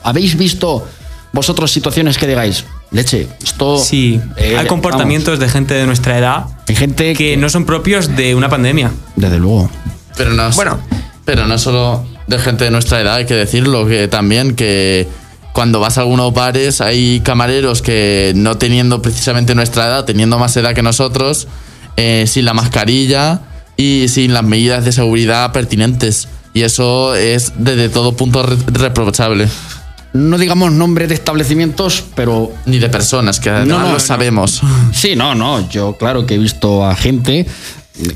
[0.03, 0.85] ¿Habéis visto
[1.31, 3.77] vosotros situaciones que digáis, leche, esto...
[3.77, 8.17] Sí, eh, hay comportamientos de gente de nuestra edad hay gente que no son propios
[8.17, 8.91] de una pandemia.
[9.15, 9.69] Desde luego.
[10.17, 10.77] Pero no, es- Bueno.
[11.23, 15.07] pero no solo de gente de nuestra edad, hay que decirlo, que también que
[15.53, 20.55] cuando vas a algunos bares hay camareros que no teniendo precisamente nuestra edad, teniendo más
[20.57, 21.47] edad que nosotros,
[21.97, 23.41] eh, sin la mascarilla
[23.77, 26.27] y sin las medidas de seguridad pertinentes.
[26.53, 29.47] Y eso es desde todo punto re- reprochable.
[30.13, 33.99] No digamos nombres de establecimientos, pero Ni de personas, que además no, lo no.
[33.99, 34.61] sabemos.
[34.93, 37.45] sí, no, no, yo claro que he visto a gente...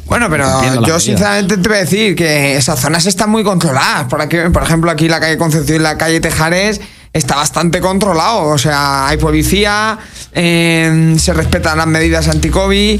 [0.07, 1.03] Bueno, pero yo medidas.
[1.03, 4.05] sinceramente te voy a decir que esas zonas están muy controladas.
[4.05, 6.81] Por, aquí, por ejemplo, aquí la calle Concepción y la calle Tejares
[7.15, 8.43] está bastante controlado.
[8.49, 9.97] O sea, hay policía,
[10.33, 12.99] eh, se respetan las medidas anti-COVID,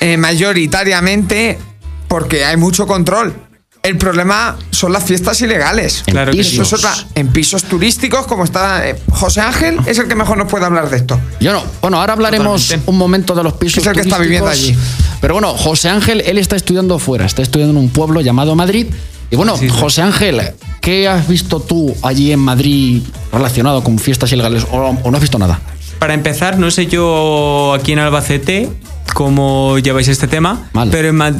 [0.00, 1.58] eh, mayoritariamente
[2.06, 3.34] porque hay mucho control.
[3.82, 6.02] El problema son las fiestas ilegales.
[6.06, 6.84] En Claro que Eso es pisos.
[6.84, 10.64] otra- en pisos turísticos, como está eh, José Ángel, es el que mejor nos puede
[10.64, 11.18] hablar de esto.
[11.40, 11.62] Yo no.
[11.80, 12.90] Bueno, ahora hablaremos Totalmente.
[12.90, 13.78] un momento de los pisos.
[13.78, 14.82] Es el que está viviendo turísticos.
[15.20, 18.86] Pero bueno, José Ángel, él está estudiando fuera, está estudiando en un pueblo llamado Madrid.
[19.30, 19.76] Y bueno, Sí, sí.
[19.78, 20.40] José Ángel,
[20.80, 25.20] ¿qué has visto tú allí en Madrid relacionado con fiestas ilegales o, o no has
[25.20, 25.60] visto nada?
[25.98, 28.68] Para empezar, no sé yo aquí en Albacete
[29.14, 30.88] cómo lleváis este tema, Mal.
[30.90, 31.32] pero en, Ma-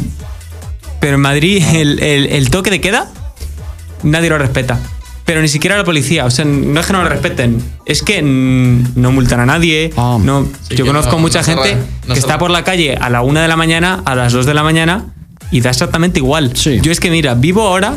[1.00, 3.08] pero en Madrid el, el- el toque de queda
[4.02, 4.78] nadie lo respeta.
[5.24, 8.22] Pero ni siquiera la policía, o sea, no es que no lo respeten, es que
[8.22, 9.92] no multan a nadie.
[9.96, 10.16] Ah.
[10.20, 13.10] no, Sí, yo conozco no- mucha no gente no que está por la calle a
[13.10, 15.06] la una de la mañana, a las 2 de la mañana
[15.50, 16.52] y da exactamente igual.
[16.56, 16.78] Sí.
[16.82, 17.94] Yo es que mira, vivo ahora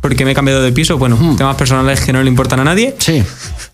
[0.00, 1.36] porque me he cambiado de piso, bueno, Hmm.
[1.36, 2.94] temas personales que no le importan a nadie.
[2.98, 3.22] Sí.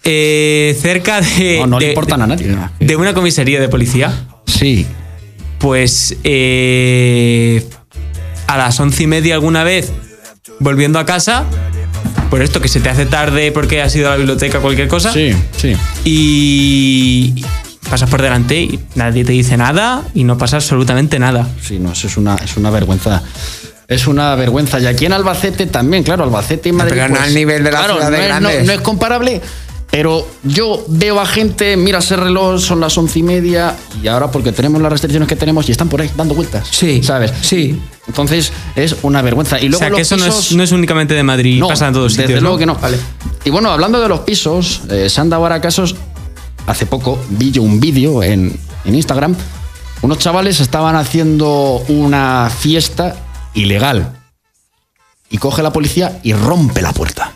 [0.04, 1.58] Eh, cerca de.
[1.60, 2.56] No, no le de- importan a nadie.
[2.78, 4.12] De una comisaría de policía.
[4.46, 4.86] Sí.
[5.58, 6.16] Pues.
[6.24, 7.68] eh,
[8.46, 9.92] a las once y media alguna vez,
[10.58, 11.44] volviendo a casa.
[12.30, 15.12] Por esto que se te hace tarde porque has ido a la biblioteca, cualquier cosa.
[15.12, 15.74] Sí, sí.
[16.04, 17.44] Y.
[17.88, 21.48] Pasas por delante y nadie te dice nada y no pasa absolutamente nada.
[21.62, 23.22] Sí, no, eso es una, es una vergüenza.
[23.88, 24.78] Es una vergüenza.
[24.78, 26.92] Y aquí en Albacete también, claro, Albacete y Madrid.
[26.94, 28.60] pero no pues, al nivel de las claro, ciudades no es, grandes.
[28.60, 29.40] no- no es comparable.
[29.90, 34.30] Pero yo veo a gente, mira ese reloj, son las once y media, y ahora
[34.30, 36.68] porque tenemos las restricciones que tenemos y están por ahí dando vueltas.
[36.70, 37.32] Sí, ¿Sabes?
[37.40, 37.80] sí.
[38.06, 39.58] Entonces es una vergüenza.
[39.58, 41.66] Y luego o sea, los que eso no, es, no es únicamente de Madrid, no,
[41.66, 42.40] pasa en todos desde sitios.
[42.42, 42.78] luego ¿no?
[42.78, 42.98] que no.
[43.44, 45.96] Y bueno, hablando de los pisos, eh, se han dado ahora casos.
[46.70, 49.34] Hace poco vi yo un vídeo en, en Instagram.
[50.02, 53.16] Unos chavales estaban haciendo una fiesta
[53.54, 54.16] ilegal.
[55.30, 57.32] Y coge la policía y rompe la puerta.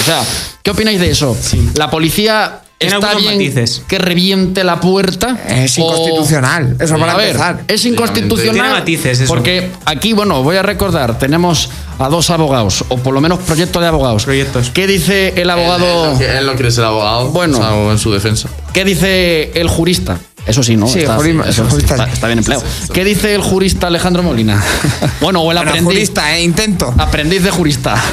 [0.00, 0.22] O sea,
[0.62, 1.36] ¿qué opináis de eso?
[1.74, 3.82] La policía está bien matices.
[3.86, 5.38] que reviente la puerta.
[5.46, 7.60] Es o- inconstitucional, eso para a ver, empezar.
[7.68, 8.54] es inconstitucional.
[8.54, 9.28] Tiene matices eso.
[9.32, 11.68] Porque aquí, bueno, voy a recordar, tenemos
[11.98, 14.24] a dos abogados, o por lo menos proyecto de abogados.
[14.24, 14.70] Proyectos.
[14.70, 16.12] ¿Qué dice el abogado?
[16.16, 17.28] Él, él- él no quiere ser abogado.
[17.28, 17.58] Bueno.
[17.58, 18.48] o sea, en su defensa.
[18.72, 20.18] ¿Qué dice el jurista?
[20.46, 20.86] Eso sí, ¿no?
[20.88, 21.94] Sí, eso jurista.
[21.96, 22.64] está, está bien empleado.
[22.94, 24.62] ¿Qué dice el jurista Alejandro Molina?
[25.20, 25.84] bueno, o el Bueno, aprendiz.
[25.84, 26.94] jurista, eh, intento.
[26.98, 27.94] Aprendiz de jurista.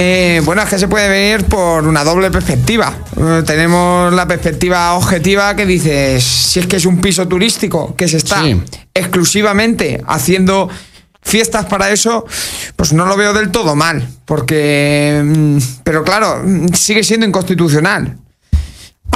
[0.00, 2.94] Eh, bueno, es que se puede ver por una doble perspectiva.
[3.16, 8.06] Eh, tenemos la perspectiva objetiva que dice, si es que es un piso turístico que
[8.06, 8.62] se está Sí.
[8.94, 10.68] exclusivamente haciendo
[11.20, 12.24] fiestas para eso,
[12.76, 15.20] pues no lo veo del todo mal, porque...
[15.24, 18.18] mm, Pero claro, mm, sigue siendo inconstitucional.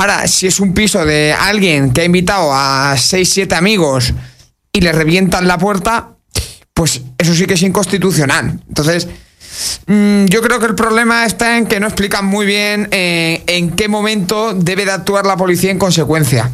[0.02, 4.12] Ahora, si es un piso de alguien que ha invitado a 6, 7 amigos
[4.72, 6.16] y le revientan la puerta,
[6.74, 8.58] pues eso sí que es inconstitucional.
[8.66, 9.06] Entonces,
[9.86, 13.70] mm, yo creo que el problema está en que no explican muy bien eh, en
[13.76, 16.50] qué momento debe de actuar la policía en consecuencia.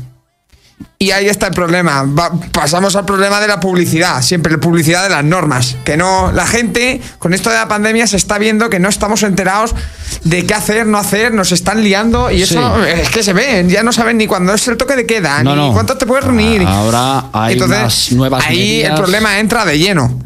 [1.00, 2.02] Y ahí está el problema.
[2.02, 5.76] Va- pasamos al problema de la publicidad, siempre la publicidad de las normas.
[5.84, 9.22] Que no, la gente con esto de la pandemia se está viendo que no estamos
[9.22, 9.74] enterados
[10.24, 12.54] de qué hacer, no hacer, nos están liando y eso
[12.84, 12.90] Sí.
[13.00, 15.54] es que se ven, ya no saben ni cuándo es el toque de queda, No,
[15.54, 15.72] ni no.
[15.72, 16.62] cuánto te puedes reunir.
[16.66, 18.90] Ahora hay unas nuevas ahí medidas.
[18.90, 20.18] el problema entra de lleno.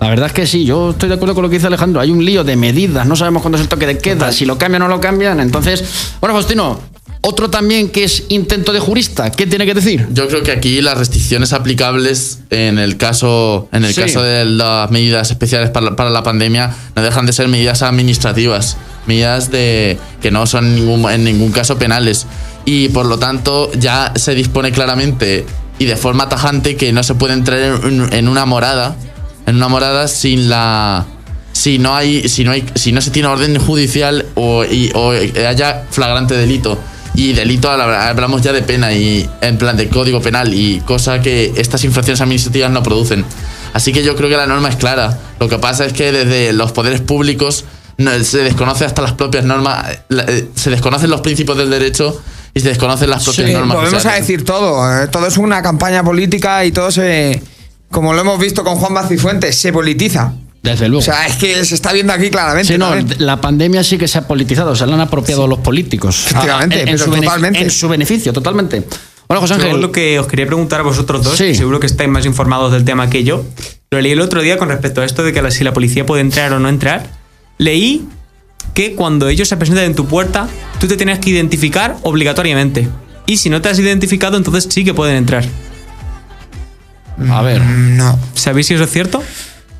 [0.00, 2.00] La verdad es que sí, yo estoy de acuerdo con lo que dice Alejandro.
[2.00, 4.58] Hay un lío de medidas, no sabemos cuándo es el toque de queda, si lo
[4.58, 5.38] cambian o no lo cambian.
[5.38, 5.84] Entonces,
[6.20, 6.80] bueno, Faustino,
[7.26, 10.06] otro también que es intento de jurista, ¿qué tiene que decir?
[10.12, 14.02] Yo creo que aquí las restricciones aplicables en el caso, en el Sí.
[14.02, 17.82] caso de las medidas especiales para, la- para la pandemia no dejan de ser medidas
[17.82, 22.26] administrativas, medidas de que no son en ningún, en ningún caso penales
[22.66, 25.46] y por lo tanto ya se dispone claramente
[25.78, 28.96] y de forma tajante que no se puede entrar en, en una morada,
[29.46, 31.06] en una morada sin la
[31.52, 35.10] si no hay si no hay si no se tiene orden judicial o, y- o
[35.12, 36.78] haya flagrante delito
[37.14, 41.20] y delito habla- hablamos ya de pena y en plan de código penal y cosa
[41.20, 43.24] que estas infracciones administrativas no producen
[43.72, 46.52] así que yo creo que la norma es clara lo que pasa es que desde
[46.52, 47.64] los poderes públicos
[48.22, 52.20] se desconoce hasta las propias normas eh, se desconocen los principios del derecho
[52.52, 55.02] y se desconocen las propias Sí, normas volvemos a decir todo.
[55.02, 57.42] eh, Todo es una campaña política y todo se.
[57.90, 60.32] Como lo hemos visto con Juan Macifuentes, se politiza.
[60.64, 61.00] Desde luego.
[61.00, 62.72] O sea, es que se está viendo aquí claramente.
[62.72, 66.24] Sí, no, la pandemia sí que se ha politizado, se la han apropiado los políticos.
[66.30, 67.58] Efectivamente, Ah, en, en pero su beneficio, totalmente.
[67.60, 68.82] en su beneficio, totalmente.
[69.28, 69.80] Bueno, José Yo Ángel.
[69.82, 71.44] lo que os quería preguntar a vosotros dos, Sí.
[71.48, 73.44] que seguro que estáis más informados del tema que yo,
[73.90, 76.06] lo leí el otro día con respecto a esto de que la- si la policía
[76.06, 77.10] puede entrar o no entrar.
[77.58, 78.06] Leí
[78.72, 80.48] que cuando ellos se presentan en tu puerta,
[80.80, 82.88] tú te tienes que identificar obligatoriamente.
[83.26, 85.44] Y si no te has identificado, entonces sí que pueden entrar.
[87.30, 87.60] A ver.
[87.62, 88.18] No.
[88.34, 89.22] ¿Sabéis si eso es cierto?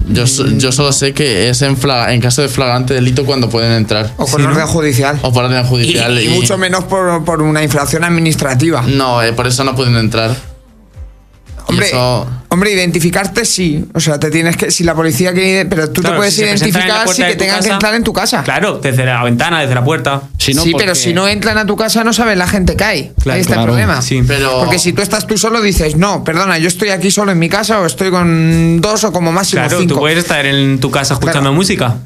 [0.08, 1.76] Yo, so- yo solo sé que es en,
[2.08, 4.48] en caso de flagrante delito cuando pueden entrar O Sí, ¿no?
[4.50, 5.18] orden judicial.
[5.22, 8.82] o por orden Y, judicial y mucho menos por, por una infracción administrativa.
[8.82, 10.34] no eh, por eso no pueden entrar
[11.66, 13.84] Y Hombre, eso- hombre, identificarte sí.
[13.94, 14.70] O sea, te tienes que.
[14.70, 15.64] Si la policía quiere.
[15.66, 18.42] Pero tú Claro, te puedes si identificar de que tengan que entrar en tu casa.
[18.42, 20.22] Claro, desde la ventana, desde la puerta.
[20.38, 22.76] Si no, sí, porque- pero si no entran a tu casa no sabes la gente
[22.76, 23.12] que hay.
[23.22, 23.62] Claro, Ahí está claro.
[23.62, 24.02] el problema.
[24.02, 24.22] Sí.
[24.26, 27.38] Pero- Porque si tú estás tú solo dices, no, perdona, yo estoy aquí solo en
[27.38, 29.94] mi casa o estoy con dos o como máximo Claro, cinco.
[29.94, 31.54] tú puedes estar en tu casa escuchando Claro.
[31.54, 31.96] música.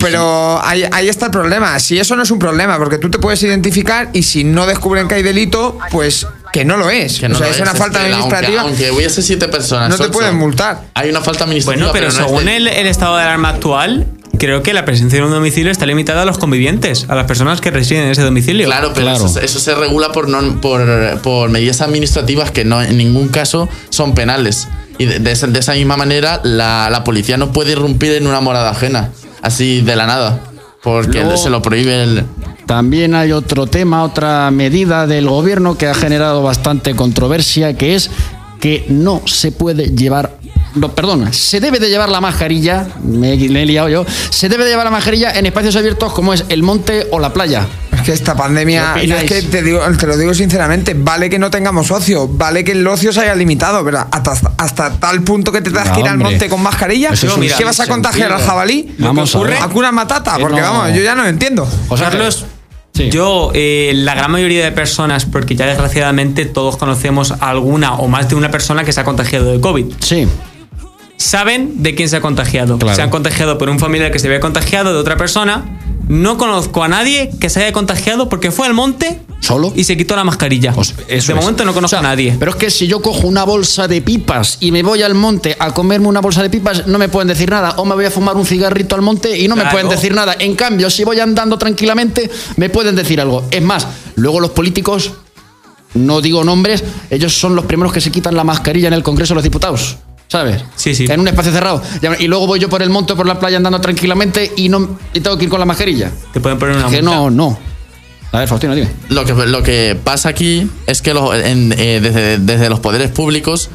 [0.00, 1.76] Pero ahí, ahí está el problema.
[1.80, 5.08] Si eso no es un problema, porque tú te puedes identificar y si no descubren
[5.08, 7.18] que hay delito, pues que no lo es.
[7.20, 8.62] Que no o sea, lo es una falta administrativa.
[8.62, 9.88] Aunque, aunque hubiese siete personas.
[9.90, 10.82] No te ocho, pueden multar.
[10.94, 11.90] Hay una falta administrativa.
[11.90, 14.06] Bueno, pero, no es según de- el, el estado de alarma actual,
[14.38, 17.60] creo que la presencia en un domicilio está limitada a los convivientes, a las personas
[17.60, 18.66] que residen en ese domicilio.
[18.66, 19.26] Claro, pero Claro.
[19.26, 20.80] Eso, eso se regula por, non- por,
[21.22, 24.68] por medidas administrativas que no en ningún caso son penales.
[24.98, 28.26] Y de, de esa, de esa misma manera, la, la policía no puede irrumpir en
[28.26, 29.10] una morada ajena,
[29.42, 30.40] así de la nada,
[30.82, 32.24] porque Luego- se lo prohíbe el.
[32.68, 38.10] También hay otro tema, otra medida del gobierno que ha generado bastante controversia, que es
[38.60, 40.36] que no se puede llevar.
[40.74, 44.50] No, perdona, se debe de llevar la mascarilla, me, he- me he liado yo, se
[44.50, 47.66] debe de llevar la mascarilla en espacios abiertos como es el monte o la playa.
[47.90, 51.30] Es que esta pandemia, ¿Qué yo es que te, digo, te lo digo sinceramente, vale
[51.30, 55.22] que no tengamos ocio, vale que el ocio se haya limitado, pero hasta, hasta tal
[55.22, 57.80] punto que te tengas No, que ir al monte con mascarilla, Eso es ¿qué vas
[57.80, 58.94] a contagiar al jabalí?
[58.98, 59.56] Vamos a ver.
[59.62, 60.36] ¿Hakuna matata?
[60.36, 60.70] Que Porque no.
[60.70, 61.66] vamos, yo ya no lo entiendo.
[61.88, 62.18] José Ángel.
[62.18, 62.44] Carlos,
[62.98, 63.10] Sí.
[63.10, 68.08] yo, eh, la gran mayoría de personas, porque ya desgraciadamente todos conocemos a alguna o
[68.08, 70.26] más de una persona que se ha contagiado de COVID, Sí,
[71.16, 72.78] saben de quién se ha contagiado.
[72.78, 72.96] Claro.
[72.96, 75.77] Se han contagiado por un familiar que se había contagiado de otra persona.
[76.08, 79.72] No conozco a nadie que se haya contagiado porque fue al monte ¿Solo?
[79.76, 80.72] y se quitó la mascarilla.
[80.72, 81.44] Pues eso de es.
[81.44, 82.34] momento no conozco O sea, a nadie.
[82.38, 85.54] Pero es que si yo cojo una bolsa de pipas y me voy al monte
[85.58, 87.74] a comerme una bolsa de pipas, no me pueden decir nada.
[87.76, 90.34] O me voy a fumar un cigarrito al monte y no me pueden decir nada.
[90.38, 93.44] En cambio, si voy andando tranquilamente, me pueden decir algo.
[93.50, 93.86] Es más,
[94.16, 95.12] luego los políticos,
[95.94, 99.32] no digo nombres, ellos son los primeros que se quitan la mascarilla en el Congreso
[99.32, 99.98] de los Diputados.
[100.28, 100.62] ¿Sabes?
[100.76, 101.06] Sí, sí.
[101.08, 101.82] En un espacio cerrado.
[102.18, 105.20] Y luego voy yo por el monte, por la playa andando tranquilamente y no y
[105.20, 106.10] tengo que ir con la mascarilla.
[106.32, 107.16] Te pueden poner una Que multa.
[107.16, 107.58] no, no.
[108.32, 108.90] A ver, Faustino, dime.
[109.08, 113.10] Lo que, lo que pasa aquí es que los- en- eh, desde, desde los poderes
[113.10, 113.70] públicos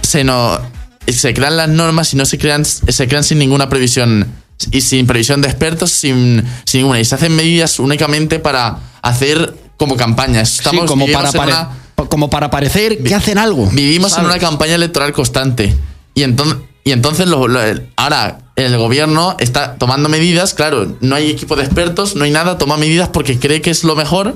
[0.00, 0.58] se, no,
[1.06, 4.26] se crean las normas y no se crean, se crean sin ninguna previsión
[4.70, 6.98] y sin previsión de expertos, sin, sin ninguna.
[6.98, 10.54] Y se hacen medidas únicamente para hacer como campañas.
[10.60, 11.68] Estamos sí, como para, una-
[12.08, 13.66] como para parecer que hacen algo.
[13.72, 15.74] Vivimos en una campaña electoral constante.
[16.14, 17.60] Y entonces, y entonces lo- lo-
[17.96, 22.56] ahora el gobierno está tomando medidas, claro, no hay equipo de expertos, no hay nada,
[22.58, 24.34] toma medidas porque cree que es lo mejor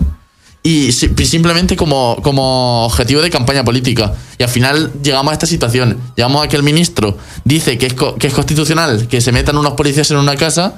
[0.62, 4.12] y si- simplemente como, como objetivo de campaña política.
[4.38, 5.98] Y al final llegamos a esta situación.
[6.16, 9.56] Llegamos a que el ministro dice que es, co- que es constitucional que se metan
[9.56, 10.74] unos policías en una casa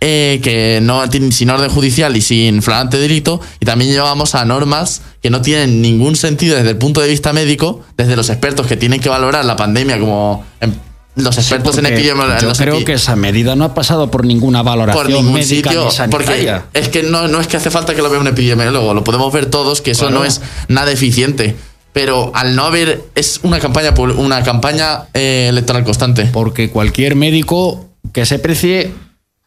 [0.00, 4.44] eh, que no tienen sin orden judicial y sin flagrante delito, y también llevamos a
[4.44, 8.66] normas que no tienen ningún sentido desde el punto de vista médico, desde los expertos
[8.66, 10.72] que tienen que valorar la pandemia como em,
[11.16, 12.40] los expertos en epidemiología.
[12.40, 15.70] Yo creo epi- que esa medida no ha pasado por ninguna valoración por ningún médica
[15.70, 15.88] sitio.
[16.04, 18.92] ni Porque es que no, no es que hace falta que lo vea un epidemiólogo,
[18.92, 20.18] lo podemos ver todos, que eso Claro.
[20.20, 21.56] no es nada eficiente.
[21.94, 26.26] Pero al no haber, es una campaña, una campaña eh, electoral constante.
[26.30, 28.92] Porque cualquier médico que se precie,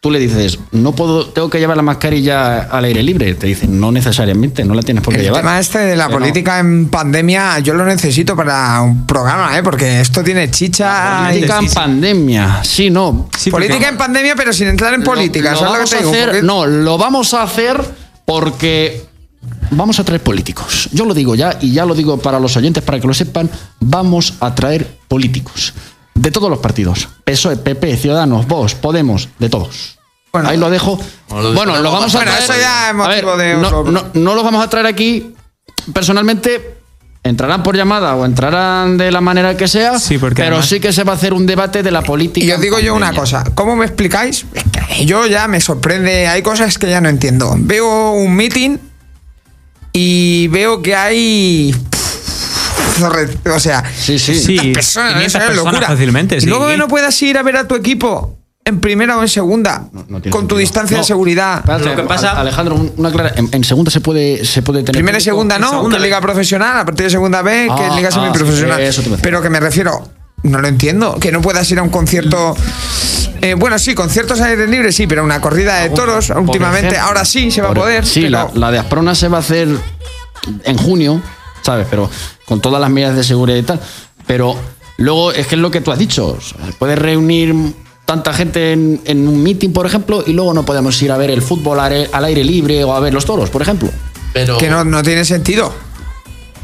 [0.01, 3.33] tú le dices, no puedo, tengo que llevar la mascarilla al aire libre.
[3.35, 5.41] Te dicen, no necesariamente, no la tienes por qué El llevar.
[5.41, 6.11] tema este de la no.
[6.13, 9.61] política en pandemia, yo lo necesito para un programa, ¿eh?
[9.63, 11.23] porque esto tiene chicha.
[11.25, 13.29] y- Política en pandemia, sí, no.
[13.37, 15.51] Sí, política en pandemia, pero sin entrar en política.
[15.53, 16.11] Lo- lo ¿sabes lo vamos que te a digo?
[16.13, 17.81] hacer- Porque- No, lo vamos a hacer
[18.23, 19.05] porque
[19.71, 20.87] vamos a traer políticos.
[20.93, 23.49] Yo lo digo ya y ya lo digo para los oyentes para que lo sepan.
[23.81, 25.73] Vamos a traer políticos
[26.21, 29.97] de todos los partidos: PSOE, PP, Ciudadanos, Vox, Podemos, de todos.
[30.31, 30.49] Bueno.
[30.49, 30.99] Ahí lo dejo.
[31.29, 32.43] Bueno, lo Bueno, lo vamos a Bueno, traer.
[32.43, 35.33] eso ya es motivo ver, de no, no, no los vamos a traer aquí
[35.93, 36.75] personalmente.
[37.21, 40.79] Entrarán por llamada o entrarán de la manera que sea, Sí, porque pero además- sí
[40.79, 42.45] que se va a hacer un debate de la política.
[42.45, 44.45] Y os digo yo una cosa, ¿cómo me explicáis?
[44.53, 44.63] Es
[44.97, 47.53] que yo ya me sorprende, hay cosas que ya no entiendo.
[47.57, 48.77] Veo un meeting
[49.91, 51.75] y veo que hay...
[52.99, 54.35] zorre- O sea, Sí, sí.
[54.35, 55.87] Sí, 500 personas, 500 eso es personas locura.
[55.87, 58.35] fácilmente, Y luego que no puedas ir a ver a tu equipo
[58.65, 60.57] en primera o en segunda, No con tu sentido.
[60.57, 61.01] distancia No.
[61.03, 61.63] de seguridad.
[61.83, 63.31] Lo que pasa- Alejandro, un- una clara.
[63.35, 64.93] En, en segunda se puede, se puede tener.
[64.93, 67.83] Primera y segunda no, segunda que es liga profesional, a partir de segunda B, que
[67.83, 69.19] Ah, es liga ah, semiprofesional.
[69.21, 70.07] Pero que me refiero,
[70.43, 72.55] no lo entiendo, que no puedas ir a un concierto.
[73.41, 77.07] eh, bueno, sí, conciertos al aire libre, sí, pero una corrida de toros, últimamente, ejemplo.
[77.07, 78.05] ahora sí se va a poder.
[78.05, 79.67] Sí, pero- la, la de Asprona se va a hacer
[80.65, 81.21] en junio,
[81.61, 81.87] ¿sabes?
[81.89, 82.09] Pero
[82.45, 83.79] con todas las medidas de seguridad y tal.
[84.27, 84.55] Pero
[84.97, 86.37] luego es que es lo que tú has dicho.
[86.37, 87.55] o sea, puedes reunir
[88.05, 91.29] tanta gente en, en un meeting, por ejemplo, y luego no podemos ir a ver
[91.29, 93.89] el fútbol al aire, libre o a ver los toros, por ejemplo.
[94.33, 95.71] Pero que no, no tiene sentido.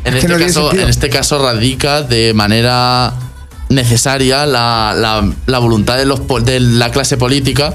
[0.03, 0.83] en, que este no tiene caso, sentido.
[0.83, 3.13] en este caso radica de manera
[3.69, 7.73] necesaria la, la- la voluntad de, los, pol- de la clase política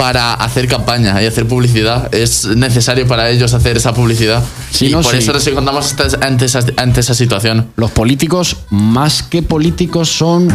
[0.00, 2.12] para hacer campaña y hacer publicidad.
[2.14, 4.42] Es necesario para ellos hacer esa publicidad.
[4.70, 5.18] Sí, y no, por sí.
[5.18, 7.70] eso nos encontramos ante- esa, ante esa situación.
[7.76, 10.48] Los políticos, más que políticos, son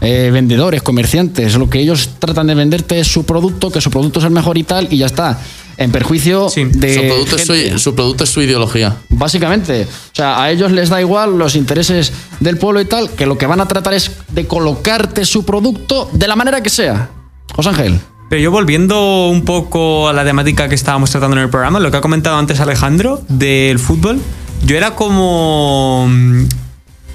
[0.00, 1.56] eh, vendedores, comerciantes.
[1.56, 4.56] Lo que ellos tratan de venderte es su producto, que su producto es el mejor
[4.56, 5.38] y tal, y ya está.
[5.78, 6.64] En perjuicio Sí.
[6.64, 6.94] de.
[6.94, 7.72] su, producto es gente.
[7.72, 8.94] su, su producto es su ideología.
[9.08, 13.26] Básicamente, o sea, a ellos les da igual los intereses del pueblo y tal, que
[13.26, 17.08] lo que van a tratar es de colocarte su producto de la manera que sea.
[17.54, 18.00] José Ángel.
[18.32, 21.90] Pero yo volviendo un poco a la temática que estábamos tratando en el programa, lo
[21.90, 24.22] que ha comentado antes Alejandro del fútbol,
[24.64, 26.44] yo era como mm,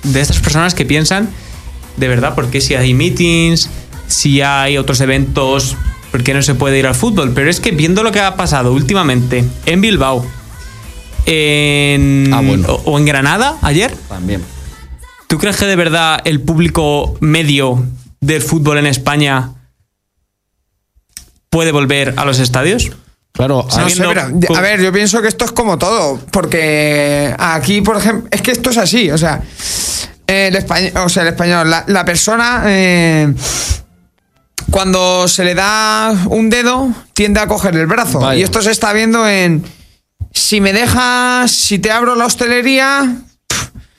[0.03, 1.27] de estas personas que piensan,
[1.95, 3.67] de verdad, porque si hay meetings,
[4.05, 5.75] si hay otros eventos,
[6.11, 7.31] ¿por qué no se puede ir al fútbol?
[7.33, 10.23] Pero es que viendo lo que ha pasado últimamente en Bilbao,
[11.25, 12.67] en, Ah, bueno.
[12.67, 14.43] o, o en Granada ayer, También.
[15.25, 17.83] ¿Tú crees que de verdad el público medio
[18.21, 19.53] del fútbol en España
[21.57, 22.91] puede volver a los estadios?
[23.31, 24.21] Claro, No sé, pero,
[24.55, 28.51] a ver, yo pienso que esto es como todo, porque aquí, por ejemplo, es que
[28.51, 29.41] esto es así, o sea,
[30.27, 33.33] el español, o sea, el español, la, la persona, eh,
[34.69, 38.19] cuando se le da un dedo, tiende a coger el brazo.
[38.19, 38.39] Vaya.
[38.39, 39.63] Y esto se está viendo en,
[40.31, 43.15] si me dejas, si te abro la hostelería,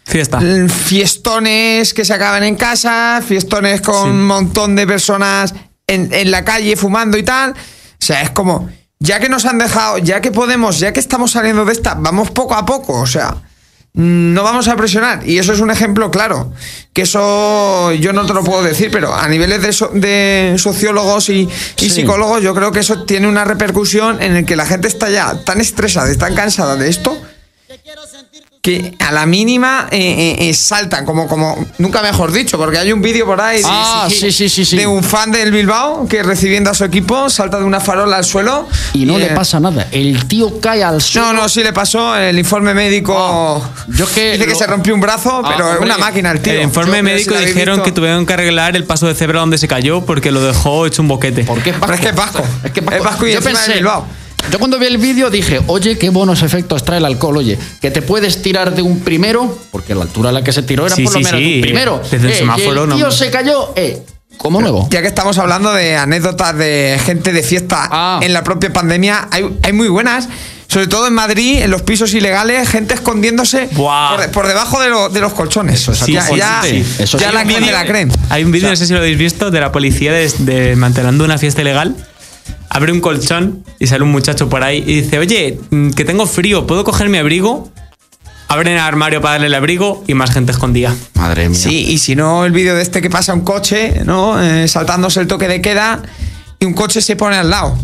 [0.05, 0.41] Fiesta.
[0.87, 4.11] Fiestones que se acaban en casa, fiestones con Sí.
[4.11, 5.53] un montón de personas
[5.89, 7.51] en, en la calle fumando y tal.
[7.53, 7.55] O
[7.99, 8.71] sea, es como,
[9.01, 12.31] ya que nos han dejado, ya que podemos, ya que estamos saliendo de esta, vamos
[12.31, 13.37] poco a poco, o sea,
[13.95, 15.27] no vamos a presionar.
[15.29, 16.53] Y eso es un ejemplo claro,
[16.93, 21.29] que eso yo no te lo puedo decir, pero a niveles de, so- de sociólogos
[21.31, 21.91] y, y Sí.
[21.91, 25.43] psicólogos, yo creo que eso tiene una repercusión en el que la gente está ya
[25.45, 27.21] tan estresada y tan cansada de esto
[28.69, 32.93] que a la mínima eh, eh, eh, saltan, como, como, nunca mejor dicho, porque hay
[32.93, 34.77] un vídeo por ahí de, Ah, sí, sí, sí, sí.
[34.77, 38.25] de un fan del Bilbao que recibiendo a su equipo salta de una farola al
[38.25, 38.69] suelo.
[38.93, 39.87] y no le pasa nada.
[39.93, 41.33] El tío cae al suelo.
[41.33, 43.15] No, no, sí le pasó el informe médico.
[43.17, 46.41] Ah, yo que dice que se rompió un brazo, Ah, pero es una máquina el
[46.41, 46.53] tío.
[46.53, 49.41] el informe Yo, médico si dijeron visto- que tuvieron que arreglar el paso de cebra
[49.41, 51.45] donde se cayó porque lo dejó hecho un boquete.
[51.45, 52.45] ¿Por qué es Pero es que es vasco.
[52.65, 54.07] Es que Es vasco y yo encima de pensé, Bilbao.
[54.51, 57.91] Yo cuando vi el vídeo dije, oye, qué buenos efectos trae el alcohol, oye, que
[57.91, 60.95] te puedes tirar de un primero, porque la altura a la que se tiró era
[60.97, 61.55] Sí, por lo sí, menos sí.
[61.57, 62.03] un primero.
[62.11, 64.03] Desde el Eh, semáforo, y el no- tío se cayó, eh,
[64.39, 64.87] como nuevo.
[64.91, 68.21] Ya que estamos hablando de anécdotas de gente de fiesta Ah.
[68.23, 70.29] en la propia pandemia, hay, hay muy buenas.
[70.71, 74.17] Sobre todo en Madrid, en los pisos ilegales, gente escondiéndose Buah.
[74.17, 75.81] por, por debajo de, lo- de los colchones.
[75.81, 76.61] Eso es ya, ya,
[76.99, 77.35] Eso ya sí.
[77.35, 78.13] la Hay un creen de vídeo- la creen.
[78.29, 81.39] Hay un vídeo, no sé si lo habéis visto, de la policía des- desmantelando una
[81.39, 81.97] fiesta ilegal.
[82.79, 86.27] Abre un colchón y sale un muchacho por ahí y dice, oye, mm, que tengo
[86.27, 87.71] frío, ¿puedo coger mi abrigo?
[88.49, 90.95] Abren el armario para darle el abrigo y más gente escondida.
[91.15, 91.59] Madre mía.
[91.59, 94.43] Sí, y si no, el vídeo de este que pasa un coche, ¿no?
[94.43, 96.01] Eh, saltándose el toque de queda
[96.59, 97.77] y un coche se pone al lado.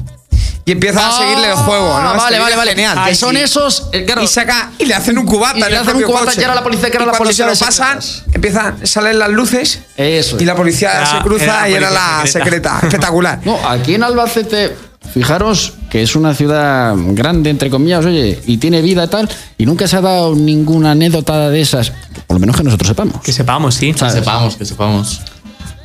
[0.66, 2.08] Y empieza a seguirle el juego, ¿no?
[2.08, 2.70] Ah, Este Vale, vídeo vale, vale.
[2.70, 2.98] Genial.
[3.06, 3.42] Que son sí.
[3.42, 3.88] esos.
[3.92, 5.58] eh, claro, Y saca y le hacen un cubata.
[5.58, 6.40] Y le hacen un cubata coche.
[6.40, 7.98] y ahora la policía- que era Y la cuando policía se lo de pasan,
[8.32, 9.80] empiezan, salen las luces.
[9.98, 12.40] Eso Y la policía Era- se era cruza y era la secreta.
[12.44, 12.78] secreta.
[12.82, 13.40] Espectacular.
[13.44, 14.74] No, aquí en Albacete,
[15.14, 19.64] fijaros que es una ciudad grande, entre comillas, oye, y tiene vida y tal, y
[19.64, 21.92] nunca se ha dado ninguna anécdota de esas,
[22.26, 23.22] por lo menos que nosotros sepamos.
[23.22, 23.92] Que sepamos, sí.
[23.92, 25.20] Que sepamos, que sepamos.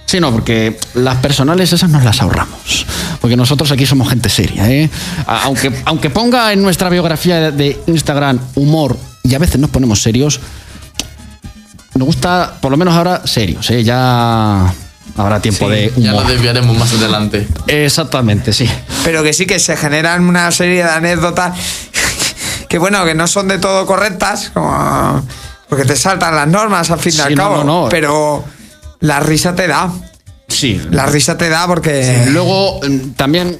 [0.07, 2.88] Sí, no, porque las personales esas nos las ahorramos.
[3.21, 4.89] Porque nosotros aquí somos gente seria, ¿eh?
[5.27, 10.39] Aunque, aunque ponga en nuestra biografía de Instagram humor y a veces nos ponemos serios,
[11.93, 13.84] nos gusta, por lo menos ahora, serios, ¿eh?
[13.84, 14.73] Ya
[15.20, 16.32] habrá tiempo de Ya lo humor.
[16.32, 17.47] desviaremos más adelante.
[17.67, 18.70] Exactamente, sí.
[19.03, 21.57] Pero que sí que se generan una serie de anécdotas
[22.67, 25.26] que, bueno, que no son de todo correctas, como-
[25.67, 27.57] porque te saltan las normas al fin y Sí, al no, cabo.
[27.63, 27.89] no, no.
[27.89, 28.43] Pero
[29.01, 29.91] la risa te da.
[30.47, 30.82] Sí.
[30.91, 32.26] La risa te da porque.
[32.30, 33.59] Luego mm, también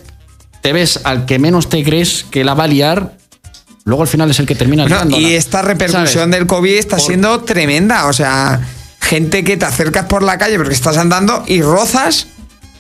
[0.62, 3.16] te ves al que menos te crees que la va a liar,
[3.86, 6.32] luego al final es el que termina Bueno, y esta repercusión ¿Sabes?
[6.32, 8.08] del COVID está Por- siendo tremenda.
[8.08, 8.60] O sea,
[9.10, 12.28] gente que te acercas por la calle porque estás andando y rozas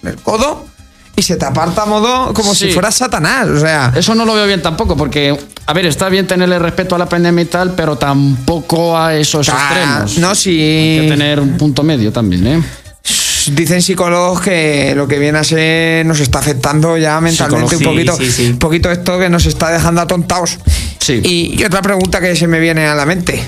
[0.03, 0.67] el codo
[1.15, 2.67] y se te aparta a modo como Sí.
[2.67, 3.47] si fueras Satanás.
[3.47, 6.95] O sea, Eso no lo veo bien tampoco, porque, a ver, está bien tenerle respeto
[6.95, 10.17] a la pandemia y tal, pero tampoco a esos Ah, extremos.
[10.19, 10.51] no, sí.
[10.61, 12.63] Hay que tener un punto medio también, ¿eh?
[13.51, 18.15] dicen psicólogos que lo que viene a ser nos está afectando ya mentalmente un poquito,
[18.15, 18.47] sí, sí, sí.
[18.51, 20.59] un poquito esto que nos está dejando atontados.
[20.99, 21.19] Sí.
[21.23, 23.41] Y, y otra pregunta que se me viene a la mente.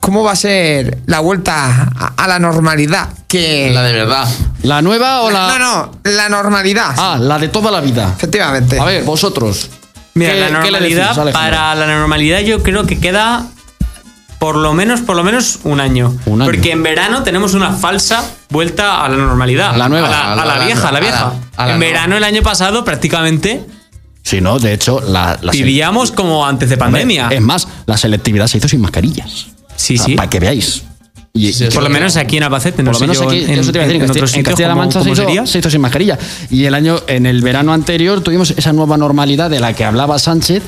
[0.00, 3.08] ¿Cómo va a ser la vuelta a, a la normalidad?
[3.28, 4.26] Que La de verdad.
[4.62, 5.46] ¿La nueva o la.?
[5.46, 6.94] No, no, la normalidad.
[6.96, 8.12] Ah, la de toda la vida.
[8.16, 8.78] Efectivamente.
[8.80, 9.70] A ver, vosotros.
[10.14, 13.46] Mira, ¿qué- la qué le normalidad, decís, para la normalidad yo creo que queda
[14.38, 16.14] por lo menos, por lo menos un año.
[16.24, 16.50] Un año.
[16.50, 19.74] Porque en verano tenemos una falsa vuelta a la normalidad.
[19.74, 20.08] A la nueva.
[20.08, 21.32] A la, A la- a la a la- vieja, a la vieja.
[21.56, 21.92] a la en nueva.
[21.92, 23.64] verano el año pasado prácticamente
[24.22, 25.38] Sí, no, de hecho, la.
[25.40, 27.28] la vivíamos como antes de pandemia.
[27.30, 29.46] Es más, la selectividad se hizo sin mascarillas.
[29.80, 30.14] Sí, sí.
[30.14, 30.82] Para que veáis.
[31.32, 33.44] Y, Sí, y- sí, por lo menos aquí en Albacete, no por lo menos aquí,
[33.44, 35.46] en, eso te iba a decir, en en, otros Castilla- en sitios Castilla-La Mancha hizo,
[35.46, 36.18] se hizo sin mascarilla.
[36.50, 40.18] Y el año, en el verano anterior, tuvimos esa nueva normalidad de la que hablaba
[40.18, 40.62] Sánchez.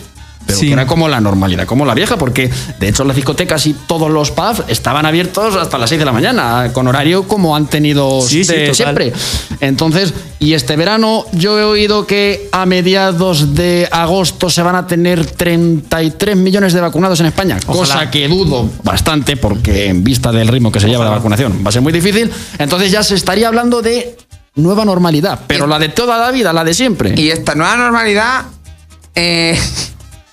[0.46, 0.66] Pero Sí.
[0.66, 4.10] que era como la normalidad, como la vieja, porque de hecho las discotecas y todos
[4.10, 8.20] los pubs estaban abiertos hasta las 6 de la mañana, con horario como han tenido
[8.22, 9.12] Sí, sí, siempre.
[9.60, 14.86] Entonces, y este verano yo he oído que a mediados de agosto se van a
[14.86, 20.48] tener 33 millones de vacunados en España, cosa que dudo bastante porque en vista del
[20.48, 22.30] ritmo que se lleva la vacunación va a ser muy difícil.
[22.58, 24.16] Entonces ya se estaría hablando de
[24.54, 27.14] nueva normalidad, pero la de toda la vida, la de siempre.
[27.16, 28.42] Y esta nueva normalidad,
[29.14, 29.58] eh,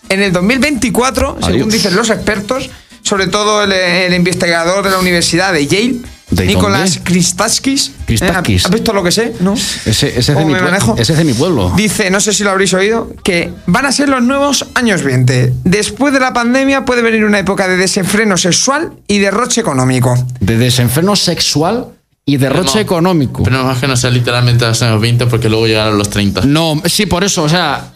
[0.09, 2.69] en el 2024, según dicen los expertos,
[3.01, 5.95] sobre todo el, el investigador de la Universidad de Yale,
[6.31, 7.09] ¿De Nicolás dónde?
[7.09, 7.91] Kristaskis.
[8.05, 8.65] Kristaskis.
[8.65, 9.33] ¿Has visto lo que sé?
[9.39, 9.53] ¿No?
[9.55, 10.95] Ese, ese es de ¿Cómo mi me pue- manejo?
[10.99, 11.73] ese es de mi pueblo.
[11.75, 15.53] Dice, no sé si lo habréis oído, que van a ser los nuevos años 20.
[15.63, 20.13] Después de la pandemia puede venir una época de desenfreno sexual y derroche económico.
[20.39, 21.87] De desenfreno sexual
[22.25, 22.81] y derroche no.
[22.81, 23.41] económico.
[23.41, 26.41] Pero más que no sea literalmente los años 20 porque luego llegaron los 30.
[26.45, 27.93] No, sí, por eso, o sea.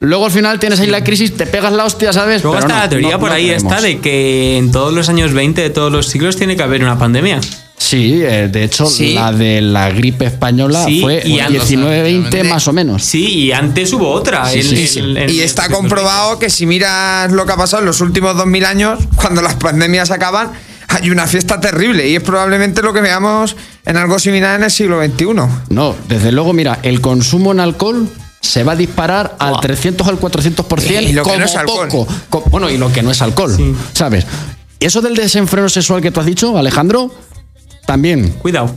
[0.00, 2.42] Luego al final tienes ahí la crisis, te pegas la hostia, ¿sabes?
[2.42, 3.72] Luego Pero está no, la teoría no- por no ahí creemos.
[3.72, 6.82] está de que en todos los años 20 de todos los siglos tiene que haber
[6.82, 7.40] una pandemia.
[7.78, 9.14] Sí, eh, de hecho, Sí.
[9.14, 13.04] la de la gripe española Sí, fue y antes, 19-20 más o menos.
[13.04, 14.46] Sí, y antes hubo otra.
[14.50, 14.60] Sí,
[15.28, 18.98] Y está comprobado que si miras lo que ha pasado en los últimos 2000 años,
[19.16, 20.52] cuando las pandemias acaban,
[20.88, 24.70] hay una fiesta terrible y es probablemente lo que veamos en algo similar en el
[24.70, 25.26] siglo XXI.
[25.68, 28.08] No, desde luego, mira, el consumo en alcohol
[28.46, 31.88] se va a disparar al 300 al 400% Y lo que no es alcohol.
[31.88, 32.06] poco.
[32.30, 33.74] Co- bueno, y lo que no es alcohol, Sí.
[33.92, 34.24] ¿sabes?
[34.80, 37.10] Eso del desenfreno sexual que tú has dicho, Alejandro,
[37.86, 38.74] también Cuidado.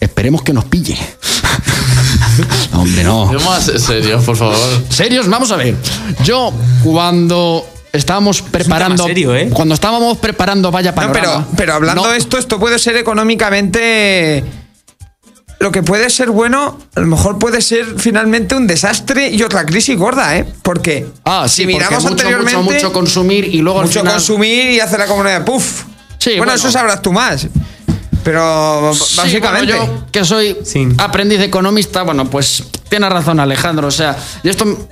[0.00, 0.96] esperemos que nos pille.
[2.72, 3.26] No, Hombre, no.
[3.26, 4.56] Vamos a ser serios, por favor.
[4.90, 5.28] ¿Serios?
[5.28, 5.74] Vamos a ver.
[6.24, 6.52] Yo,
[6.84, 9.04] cuando estábamos preparando.
[9.04, 9.50] serio, ¿eh?
[9.52, 11.20] Cuando estábamos preparando Vaya No, Panorama.
[11.46, 14.44] pero, pero hablando no, de esto, esto puede ser económicamente.
[15.60, 19.66] Lo que puede ser bueno, a lo mejor puede ser finalmente un desastre y otra
[19.66, 20.46] crisis gorda, ¿eh?
[20.62, 22.56] Porque Ah, sí, si porque miramos mucho, anteriormente.
[22.62, 25.82] mucho, mucho consumir y luego al mucho final- consumir y hacer la comunidad puff.
[26.18, 26.52] Sí, bueno, bueno.
[26.54, 27.48] eso sabrás tú más.
[28.24, 29.74] Pero Sí, básicamente.
[29.74, 30.86] bueno, yo, que soy Sí.
[30.98, 33.88] aprendiz de economista, bueno, pues tiene razón Alejandro.
[33.88, 34.88] O sea, y esto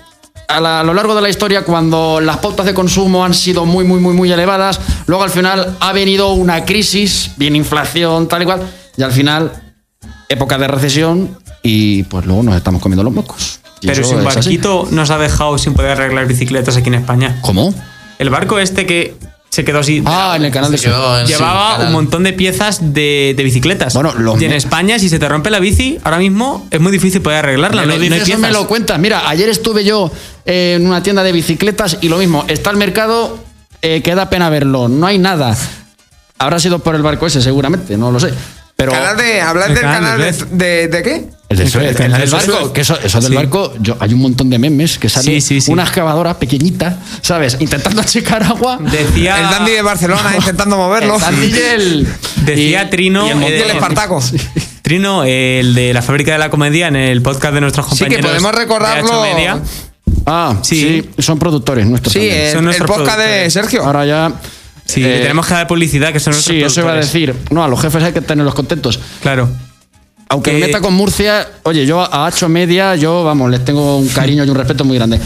[0.49, 3.67] a, la- a lo largo de la historia, cuando las pautas de consumo han sido
[3.67, 8.43] muy, muy, muy, muy elevadas, luego al final ha venido una crisis, bien inflación, tal
[8.43, 8.61] y cual,
[8.97, 9.53] y al final,
[10.29, 13.61] época de recesión, y pues luego nos estamos comiendo los mocos.
[13.81, 14.37] Y Pero si un así.
[14.37, 17.39] barquito nos ha dejado sin poder arreglar bicicletas aquí en España.
[17.43, 17.75] ¿Cómo?
[18.19, 19.15] El barco este que
[19.51, 20.03] se quedó así.
[20.05, 23.95] Ah, en el canal de quedó Llevaba sí, un montón de piezas de, de bicicletas.
[23.95, 26.93] Bueno, los y en España, si se te rompe la bici, ahora mismo es muy
[26.93, 27.83] difícil poder arreglarla.
[27.83, 28.53] Me no, lo no hay o me piezas.
[28.53, 28.99] lo cuentas.
[28.99, 30.11] Mira, ayer estuve yo
[30.45, 32.45] eh, en una tienda de bicicletas y lo mismo.
[32.49, 33.39] Está el mercado,
[33.83, 34.89] eh, que da pena verlo.
[34.89, 35.57] No hay nada.
[36.39, 38.33] Habrá sido por el barco ese, seguramente, no lo sé.
[38.77, 38.93] Pero.
[38.93, 41.25] Canal de, ¿Hablas El del canal canal de de, de, de qué?
[41.49, 42.47] El, de El Suez, canal el de del Suez.
[42.47, 43.37] barco, que eso, eso del Sí.
[43.37, 45.73] barco, yo, hay un montón de memes que sale Sí, sí, sí.
[45.73, 47.57] una excavadora pequeñita, ¿sabes?
[47.61, 48.79] Intentando achicar agua.
[48.81, 49.37] Decía.
[49.41, 51.15] El Dandy de Barcelona intentando moverlo.
[51.15, 52.09] El Dandy y el-
[52.45, 54.21] Decía y- Trino, y el Y eh, el Espartaco.
[54.83, 58.05] Trino, el de la fábrica de la comedia, en el podcast de nuestros Sí, que
[58.05, 58.27] compañeros.
[58.31, 59.23] podemos de recordarlo.
[59.23, 59.59] H Media.
[60.27, 61.05] Ah, sí.
[61.17, 61.23] Sí.
[61.23, 62.13] son productores nuestros.
[62.13, 63.51] Sí, Son el nuestros podcast de.
[63.51, 63.85] Sergio.
[63.85, 64.33] Ahora ya.
[64.87, 67.35] Sí, eh, le tenemos que dar publicidad, que son nuestros Sí, eso iba a decir.
[67.51, 68.99] No, a los jefes hay que tenerlos contentos.
[69.21, 69.49] Claro.
[70.29, 73.99] Aunque me Eh, meta con Murcia, oye, yo a Hacho Media, yo, vamos, les tengo
[73.99, 75.21] un cariño y un respeto muy grande.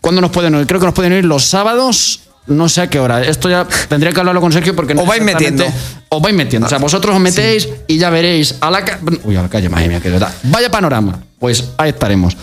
[0.00, 0.66] ¿Cuándo nos pueden oír?
[0.66, 3.22] Creo que nos pueden oír los sábados, no sé a qué hora.
[3.22, 5.64] Esto ya tendría que hablarlo con Sergio porque no Os vais metiendo.
[6.08, 6.66] Os vais metiendo.
[6.66, 9.18] O sea, vosotros os metéis y ya veréis a la calle.
[9.24, 10.32] Uy, a la calle, madre mía, qué verdad.
[10.44, 11.18] Vaya panorama.
[11.40, 12.36] Pues ahí estaremos.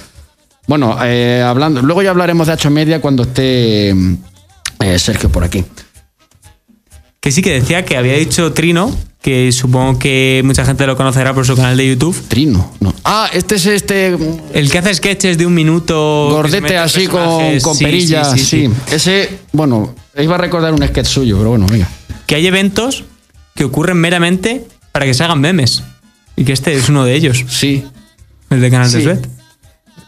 [0.67, 1.81] Bueno, eh, hablando.
[1.81, 5.63] Luego ya hablaremos de Hacho Media cuando esté eh, Sergio por aquí.
[7.23, 11.33] Que sí que decía que había dicho Trino, que supongo que mucha gente lo conocerá
[11.33, 12.21] por su canal de YouTube.
[12.27, 12.93] Trino, no.
[13.05, 14.11] Ah, este es este.
[14.17, 16.27] mm, El que hace sketches de un minuto.
[16.29, 18.93] Gordete así con, con Sí, perilla, sí, sí, sí, sí.
[18.93, 21.87] Ese, bueno, iba a recordar un sketch suyo, pero bueno, venga.
[22.27, 23.05] Que hay eventos
[23.55, 25.81] que ocurren meramente para que se hagan memes.
[26.35, 27.85] Y que este es uno de ellos, Sí.
[28.49, 29.03] el de Canal de Sí.
[29.05, 29.19] Suez.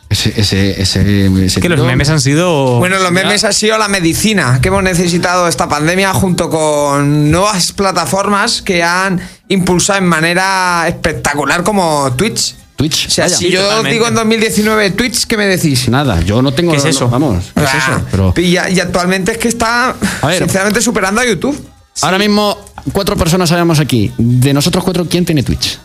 [0.08, 2.78] Ese, ese, ese, ese Que los memes han sido.
[2.78, 7.72] Bueno, los memes ha sido la medicina que hemos necesitado esta pandemia junto con nuevas
[7.72, 12.56] plataformas que han impulsado en manera espectacular como Twitch.
[12.76, 13.08] Twitch.
[13.08, 13.38] O sea, vaya.
[13.38, 13.94] si yo totalmente.
[13.94, 15.90] digo en 2019 Twitch, ¿qué me decís?
[15.90, 16.72] Nada, yo no tengo.
[16.72, 17.10] ¿Qué es no, eso?
[17.10, 18.02] vamos, ¿qué es eso?
[18.12, 20.40] Pero y, y actualmente es que está, ver.
[20.40, 21.58] sinceramente, superando a YouTube.
[22.02, 22.58] ahora mismo,
[22.92, 24.12] cuatro personas sabemos aquí.
[24.18, 25.80] De nosotros cuatro, ¿quién tiene Twitch?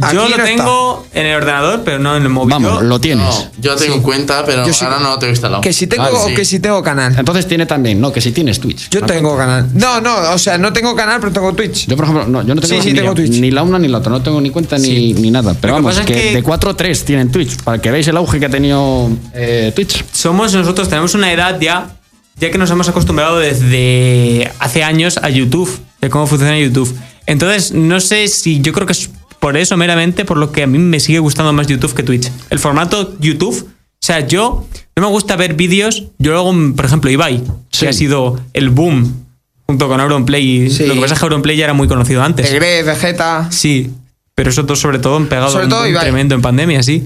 [0.00, 2.50] Aquí Yo lo no tengo en el ordenador, pero no en el móvil.
[2.52, 3.26] Vamos, lo tienes.
[3.26, 4.84] No, yo tengo cuenta, pero Yo sí.
[4.84, 5.60] ahora no lo tengo instalado.
[5.60, 6.34] Que si tengo Vale, o sí.
[6.34, 7.14] que si tengo canal.
[7.18, 8.88] Entonces tiene también, no, que si tienes Twitch.
[8.88, 9.68] Yo No, tengo canal.
[9.74, 11.86] No, no, o sea, no tengo canal, pero tengo Twitch.
[11.88, 13.32] Yo, por ejemplo, no, yo no tengo, Sí, sí, ni, tengo Twitch.
[13.40, 15.54] ni la una ni la otra, no tengo ni cuenta ni, ni nada.
[15.60, 17.90] Pero Lo que vamos, pasa que, es que- de cuatro, tres tienen Twitch, para que
[17.90, 20.04] veáis el auge que ha tenido eh, Twitch.
[20.12, 21.88] somos nosotros, tenemos una edad ya,
[22.36, 25.68] ya que nos hemos acostumbrado desde hace años a YouTube,
[26.00, 26.96] de cómo funciona YouTube.
[27.26, 29.10] Entonces, no sé si yo creo que es
[29.40, 32.30] por eso meramente por lo que a mí me sigue gustando más YouTube que Twitch.
[32.50, 34.66] El formato YouTube, o sea, yo
[34.96, 37.80] no me gusta ver vídeos, yo luego, por ejemplo, Ibai, Sí.
[37.80, 39.24] que ha sido el boom
[39.66, 40.68] junto con Auronplay.
[40.70, 40.86] Sí.
[40.86, 42.50] Lo que pasa es que Auronplay ya era muy conocido antes.
[42.50, 43.48] Egre, Vegeta.
[43.50, 43.90] Sí,
[44.34, 46.02] pero esos dos sobre todo han pegado Sobre un todo Ibai.
[46.02, 47.04] tremendo en pandemia, sí.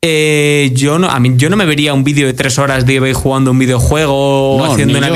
[0.00, 2.94] Eh, yo no, a mí, yo no me vería un vídeo de tres horas de
[2.94, 5.14] Ibai jugando un videojuego o haciendo una yo.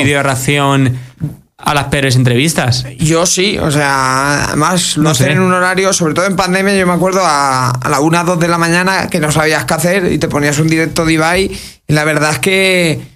[1.64, 2.84] A las peores entrevistas.
[2.98, 5.32] Yo sí, o sea, además lo No hacen sé.
[5.32, 8.40] en un horario, sobre todo en pandemia, yo me acuerdo a, a la 1 2
[8.40, 11.50] de la mañana que no sabías qué hacer y te ponías un directo de Ibai
[11.86, 13.12] y la verdad es que...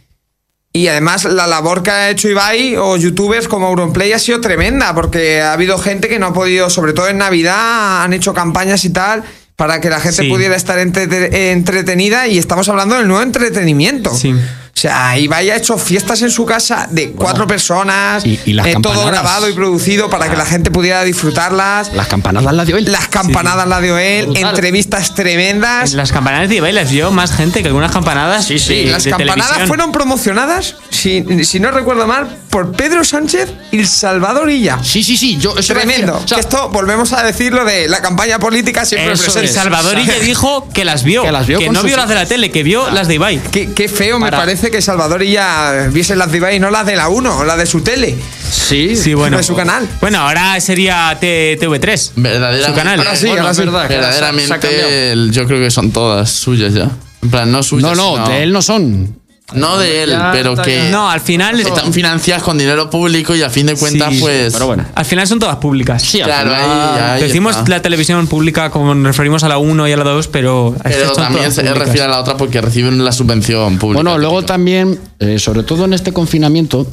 [0.72, 4.94] Y además la labor que ha hecho Ibai o youtubers como Auronplay ha sido tremenda
[4.94, 8.84] porque ha habido gente que no ha podido, sobre todo en Navidad, han hecho campañas
[8.84, 9.24] y tal
[9.56, 10.28] para que la gente Sí.
[10.28, 14.14] pudiera estar entrete- entretenida y estamos hablando del nuevo entretenimiento.
[14.14, 14.34] Sí.
[14.76, 18.66] O sea, Ibai ha hecho fiestas en su casa de cuatro personas, y- y las
[18.66, 21.94] eh, todo grabado y producido para que la gente pudiera disfrutarlas.
[21.94, 22.84] Las campanadas las dio él.
[22.92, 24.44] Las campanadas las dio él, Brutal.
[24.50, 25.94] entrevistas tremendas.
[25.94, 28.44] Las campanadas de Ibai las vio más gente que algunas campanadas.
[28.44, 28.84] Sí, sí.
[28.84, 29.68] de- Las de campanadas televisión.
[29.68, 34.78] fueron promocionadas, si, si no recuerdo mal, por Pedro Sánchez y el Salvador Illa.
[34.82, 35.36] Sí, sí, sí.
[35.38, 35.74] Yo, eso.
[35.74, 36.14] Tremendo.
[36.24, 39.48] O sea, que esto, volvemos a decir lo de la campaña política siempre Eso presente.
[39.48, 41.22] El Salvador Illa dijo que las vio.
[41.22, 43.14] Que las vio con no sus vio las de la tele, que vio las de
[43.16, 43.42] Ibai.
[43.50, 46.86] Qué, qué feo me parece que Salvador Illa viese las de Ibai y no las
[46.86, 48.16] de la 1, la de su tele.
[48.50, 49.36] sí, Sí, bueno.
[49.36, 49.86] de su canal.
[50.00, 52.12] Bueno, ahora sería T- TV3.
[52.16, 52.66] Verdaderamente.
[52.68, 52.98] Su canal.
[53.00, 53.60] Ahora sí, Bueno, ahora sí.
[53.60, 56.90] verdad, que se ha- se ha Verdaderamente, el- yo creo que son todas suyas ya.
[57.22, 57.90] En plan, no suyas.
[57.90, 59.18] No, no, sino- de él no son.
[59.54, 60.90] No de él, Ya pero que bien.
[60.90, 61.60] No, al final.
[61.60, 64.52] están financiadas con dinero público y a fin de cuentas, Sí, pues.
[64.52, 64.84] Pero bueno.
[64.94, 66.02] Al final son todas públicas.
[66.02, 67.70] Sí, Claro, ahí, ahí Decimos está.
[67.70, 71.12] la televisión pública como nos referimos a la 1 y a la 2, pero, Pero
[71.12, 71.78] también se públicas.
[71.86, 74.02] refiere a la otra porque reciben la subvención pública.
[74.02, 76.86] Bueno, luego también, eh, sobre todo en este confinamiento,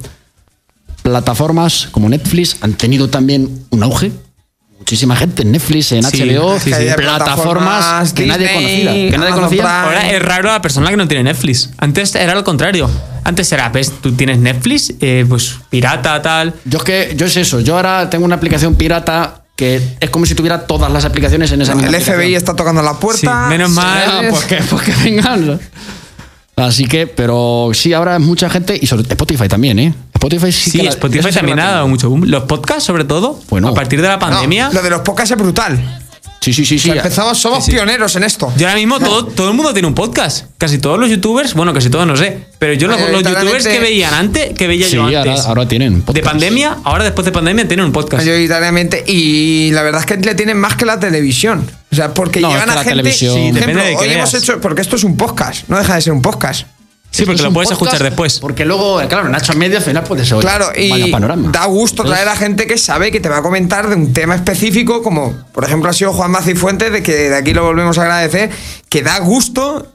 [1.02, 4.12] plataformas como Netflix han tenido también un auge.
[4.84, 6.74] Muchísima gente en Netflix, en Sí, HBO, sí, sí.
[6.74, 8.92] Hay plataformas que nadie conocía.
[8.92, 9.64] Que nadie Amazon conocía.
[9.64, 9.78] Prime.
[9.78, 11.70] Ahora es raro la persona que no tiene Netflix.
[11.78, 12.90] Antes era lo contrario.
[13.24, 16.54] Antes era, ves, tú tienes Netflix, eh, pues pirata, tal.
[16.66, 20.26] Yo es que, yo es eso, yo ahora tengo una aplicación pirata que es como
[20.26, 22.04] si tuviera todas las aplicaciones en esa misma El.
[22.04, 23.46] FBI está tocando la puerta.
[23.46, 24.04] Sí, menos mal.
[24.06, 25.62] Ah, pues que, pues que vengan.
[26.58, 29.94] Así que, pero sí, ahora mucha gente, y sobre Spotify también, ¿eh?
[30.24, 32.24] Spotify sí, Sí, que la- Spotify que también ha dado mucho boom.
[32.26, 33.68] Los podcasts, sobre todo, Bueno.
[33.70, 34.70] a partir de la No, pandemia.
[34.72, 36.00] lo de los podcasts es brutal.
[36.40, 36.90] Sí, sí, sí, sí.
[36.90, 37.78] O sea, empezamos, somos Sí, sí.
[37.78, 38.52] pioneros en esto.
[38.58, 40.46] Yo ahora mismo todo, todo el mundo tiene un podcast.
[40.58, 42.38] Casi todos los youtubers, bueno, casi todos no sé.
[42.60, 45.40] Pero yo los, los Mayoritariamente- youtubers que veían antes, que veía Sí, yo antes.
[45.46, 46.00] ahora tienen.
[46.00, 46.26] de podcast.
[46.26, 48.24] pandemia, ahora después de pandemia tienen un podcast.
[48.26, 49.06] Mayoritariamente.
[49.08, 51.66] Y la verdad es que le tienen más que la televisión.
[51.92, 52.96] O sea, porque No, llevan es que a la gente.
[52.98, 54.60] televisión- Por Sí, ejemplo, depende de qué hoy hemos hecho.
[54.60, 56.66] Porque esto es un podcast, no deja de ser un podcast.
[57.14, 58.40] Sí, porque lo puedes podcast, escuchar después.
[58.40, 60.40] Porque luego, claro, Nacho Media al final puede ser.
[60.40, 61.52] Claro, vaya y panorama.
[61.52, 64.36] da gusto traer a gente que sabe que te va a comentar de un tema
[64.36, 68.02] específico, como por ejemplo ha sido Juan Macifuentes, de que de aquí lo volvemos a
[68.02, 68.50] agradecer,
[68.90, 69.88] que da gusto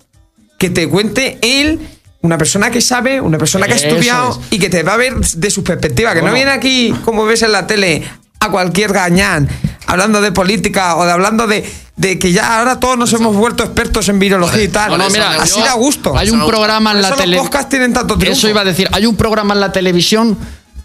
[0.59, 1.81] que te cuente él,
[2.21, 4.39] una persona que sabe, una persona que ha estudiado es.
[4.51, 7.43] y que te va a ver de su perspectiva, que no viene aquí, como ves
[7.43, 8.03] en la tele,
[8.41, 9.49] a cualquier gañán,
[9.87, 13.65] hablando de política o de hablando de, de que ya ahora todos nos hemos vuelto
[13.65, 14.97] expertos en virología y tal.
[14.97, 16.17] No, mira, me así yo- da gusto.
[16.17, 18.39] Hay un programa en la eso los podcasts tienen tanto triunfo.
[18.39, 18.89] Eso iba a decir.
[18.93, 20.39] Hay un programa en la televisión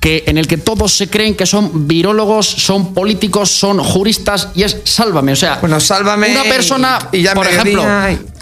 [0.04, 4.64] que en el que todos se creen que son virólogos, son políticos, son juristas y
[4.64, 5.32] es Sálvame.
[5.32, 7.82] O sea, Bueno, Sálvame Una persona, y- y ya por ejemplo,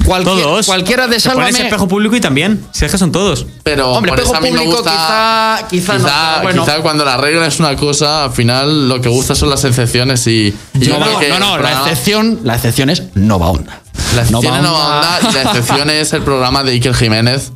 [0.04, 0.66] cualquier- todos.
[0.66, 1.68] cualquiera de Te pones Sálvame.
[1.68, 2.66] espejo público y también.
[2.72, 3.46] Si es que son todos.
[3.62, 6.66] Pero Hombre, por espejo público gusta, quizá- quizá no, pero bueno.
[6.66, 10.26] quizá cuando la regla es una cosa, al final lo que gusta son las excepciones
[10.26, 13.50] y, y yo No, no, que no, el no, la excepción, la excepción es Nova
[13.52, 13.82] Onda.
[14.16, 17.52] La excepción Nova es Nova Onda y la excepción es el programa de Iker Jiménez.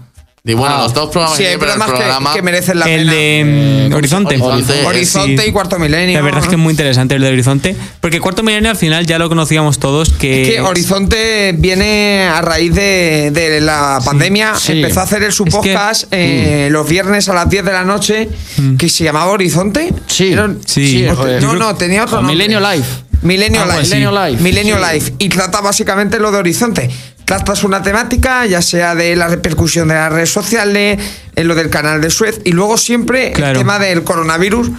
[0.47, 0.83] Y bueno, Ah.
[0.83, 3.13] los dos programas Sí, hay pero el programas que- programa que, merecen la el pena.
[3.13, 4.35] de mm, Horizonte.
[4.39, 4.85] Horizonte.
[4.85, 5.49] Horizonte Sí.
[5.49, 6.15] y Cuarto Milenio.
[6.19, 7.75] La verdad es que es muy interesante el de Horizonte.
[7.99, 10.11] Porque Cuarto Milenio al final ya lo conocíamos todos.
[10.11, 14.53] Que, Es que Horizonte viene a raíz de, de la pandemia.
[14.55, 14.73] sí.
[14.73, 17.71] Empezó a hacer el, su Es que- podcast eh, los viernes a las 10 de
[17.73, 18.29] la noche,
[18.77, 19.91] que se llamaba Horizonte.
[20.05, 21.07] Sí, Era- Sí.
[21.15, 21.41] joder.
[21.41, 22.21] no, no, tenía otro.
[22.21, 22.85] Milenio Live.
[23.23, 23.73] Milenio Live.
[23.79, 23.83] así.
[23.95, 24.41] Milenio Live.
[24.43, 24.93] Milenio Sí.
[24.93, 25.13] Live.
[25.17, 26.91] Y trata básicamente lo de Horizonte.
[27.25, 30.99] Tratas una temática, ya sea de la repercusión de las redes sociales,
[31.35, 33.53] en lo del canal de Suez, y luego siempre Claro.
[33.53, 34.69] el tema del coronavirus,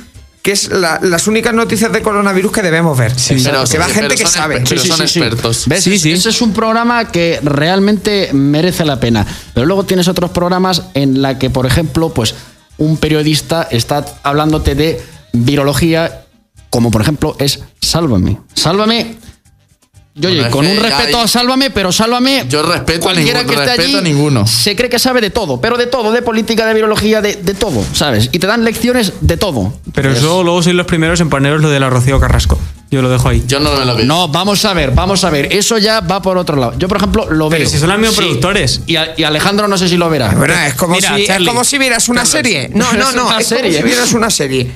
[0.42, 3.18] que es la- las únicas noticias de coronavirus que debemos ver.
[3.18, 3.34] Sí.
[3.42, 4.54] Pero, que va sí, gente pero que sabe.
[4.60, 5.64] Pero Sí, sí, son expertos.
[5.66, 5.82] ¿Ves?
[5.82, 6.12] Sí, Es- sí.
[6.12, 9.26] Ese es un programa que realmente merece la pena.
[9.52, 12.36] Pero luego tienes otros programas en la que, por ejemplo, pues
[12.78, 15.00] un periodista está hablándote de
[15.32, 16.22] virología,
[16.70, 18.38] como por ejemplo es Sálvame.
[18.54, 19.16] Sálvame.
[20.18, 22.44] Yo, oye, con un respeto a Sálvame, pero Sálvame.
[22.48, 24.46] Yo respeto a cualquiera ninguno, que esté respeto allí a ninguno.
[24.46, 27.52] se cree que sabe de todo, pero de todo, de política, de virología, de, de
[27.52, 28.30] todo, ¿sabes?
[28.32, 29.74] Y te dan lecciones de todo.
[29.92, 32.58] Pero Entonces, eso luego sois los primeros en poneros lo de la Rocío Carrasco.
[32.90, 33.44] Yo lo dejo ahí.
[33.46, 34.06] Yo no me lo veo.
[34.06, 35.52] No, vamos a ver, vamos a ver.
[35.52, 36.72] Eso ya va por otro lado.
[36.78, 37.68] Yo, por ejemplo, lo Pero veo.
[37.70, 38.80] si son los mismos productores.
[38.86, 40.30] Y, a- y Alejandro no sé si lo verá.
[40.30, 42.70] Bueno, es como, Mira, si, es como si vieras una serie.
[42.72, 43.26] No, no, Es no.
[43.26, 43.76] una es como serie.
[43.78, 44.70] si vieras una serie.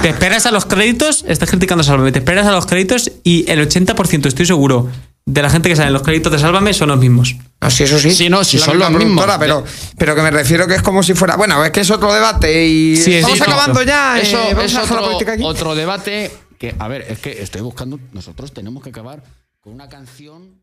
[0.00, 3.48] Te esperas a los créditos, estás criticando a Sálvame, te esperas a los créditos y
[3.50, 4.88] el 80% estoy seguro
[5.24, 7.36] de la gente que sale en los créditos de Sálvame son los mismos.
[7.60, 8.10] No, sí, eso sí.
[8.12, 9.24] Sí, no, sí, La son los mismos.
[9.38, 9.64] Pero,
[9.96, 11.36] pero que me refiero que es como si fuera.
[11.36, 12.96] Bueno, es que es otro debate y.
[12.96, 13.28] Sí, no.
[13.32, 14.18] acabando ya.
[14.18, 15.42] eh, Eso vamos es a dejar la política aquí.
[15.44, 19.22] otro debate que, a ver, es que estoy buscando, nosotros tenemos que acabar
[19.60, 20.61] con una canción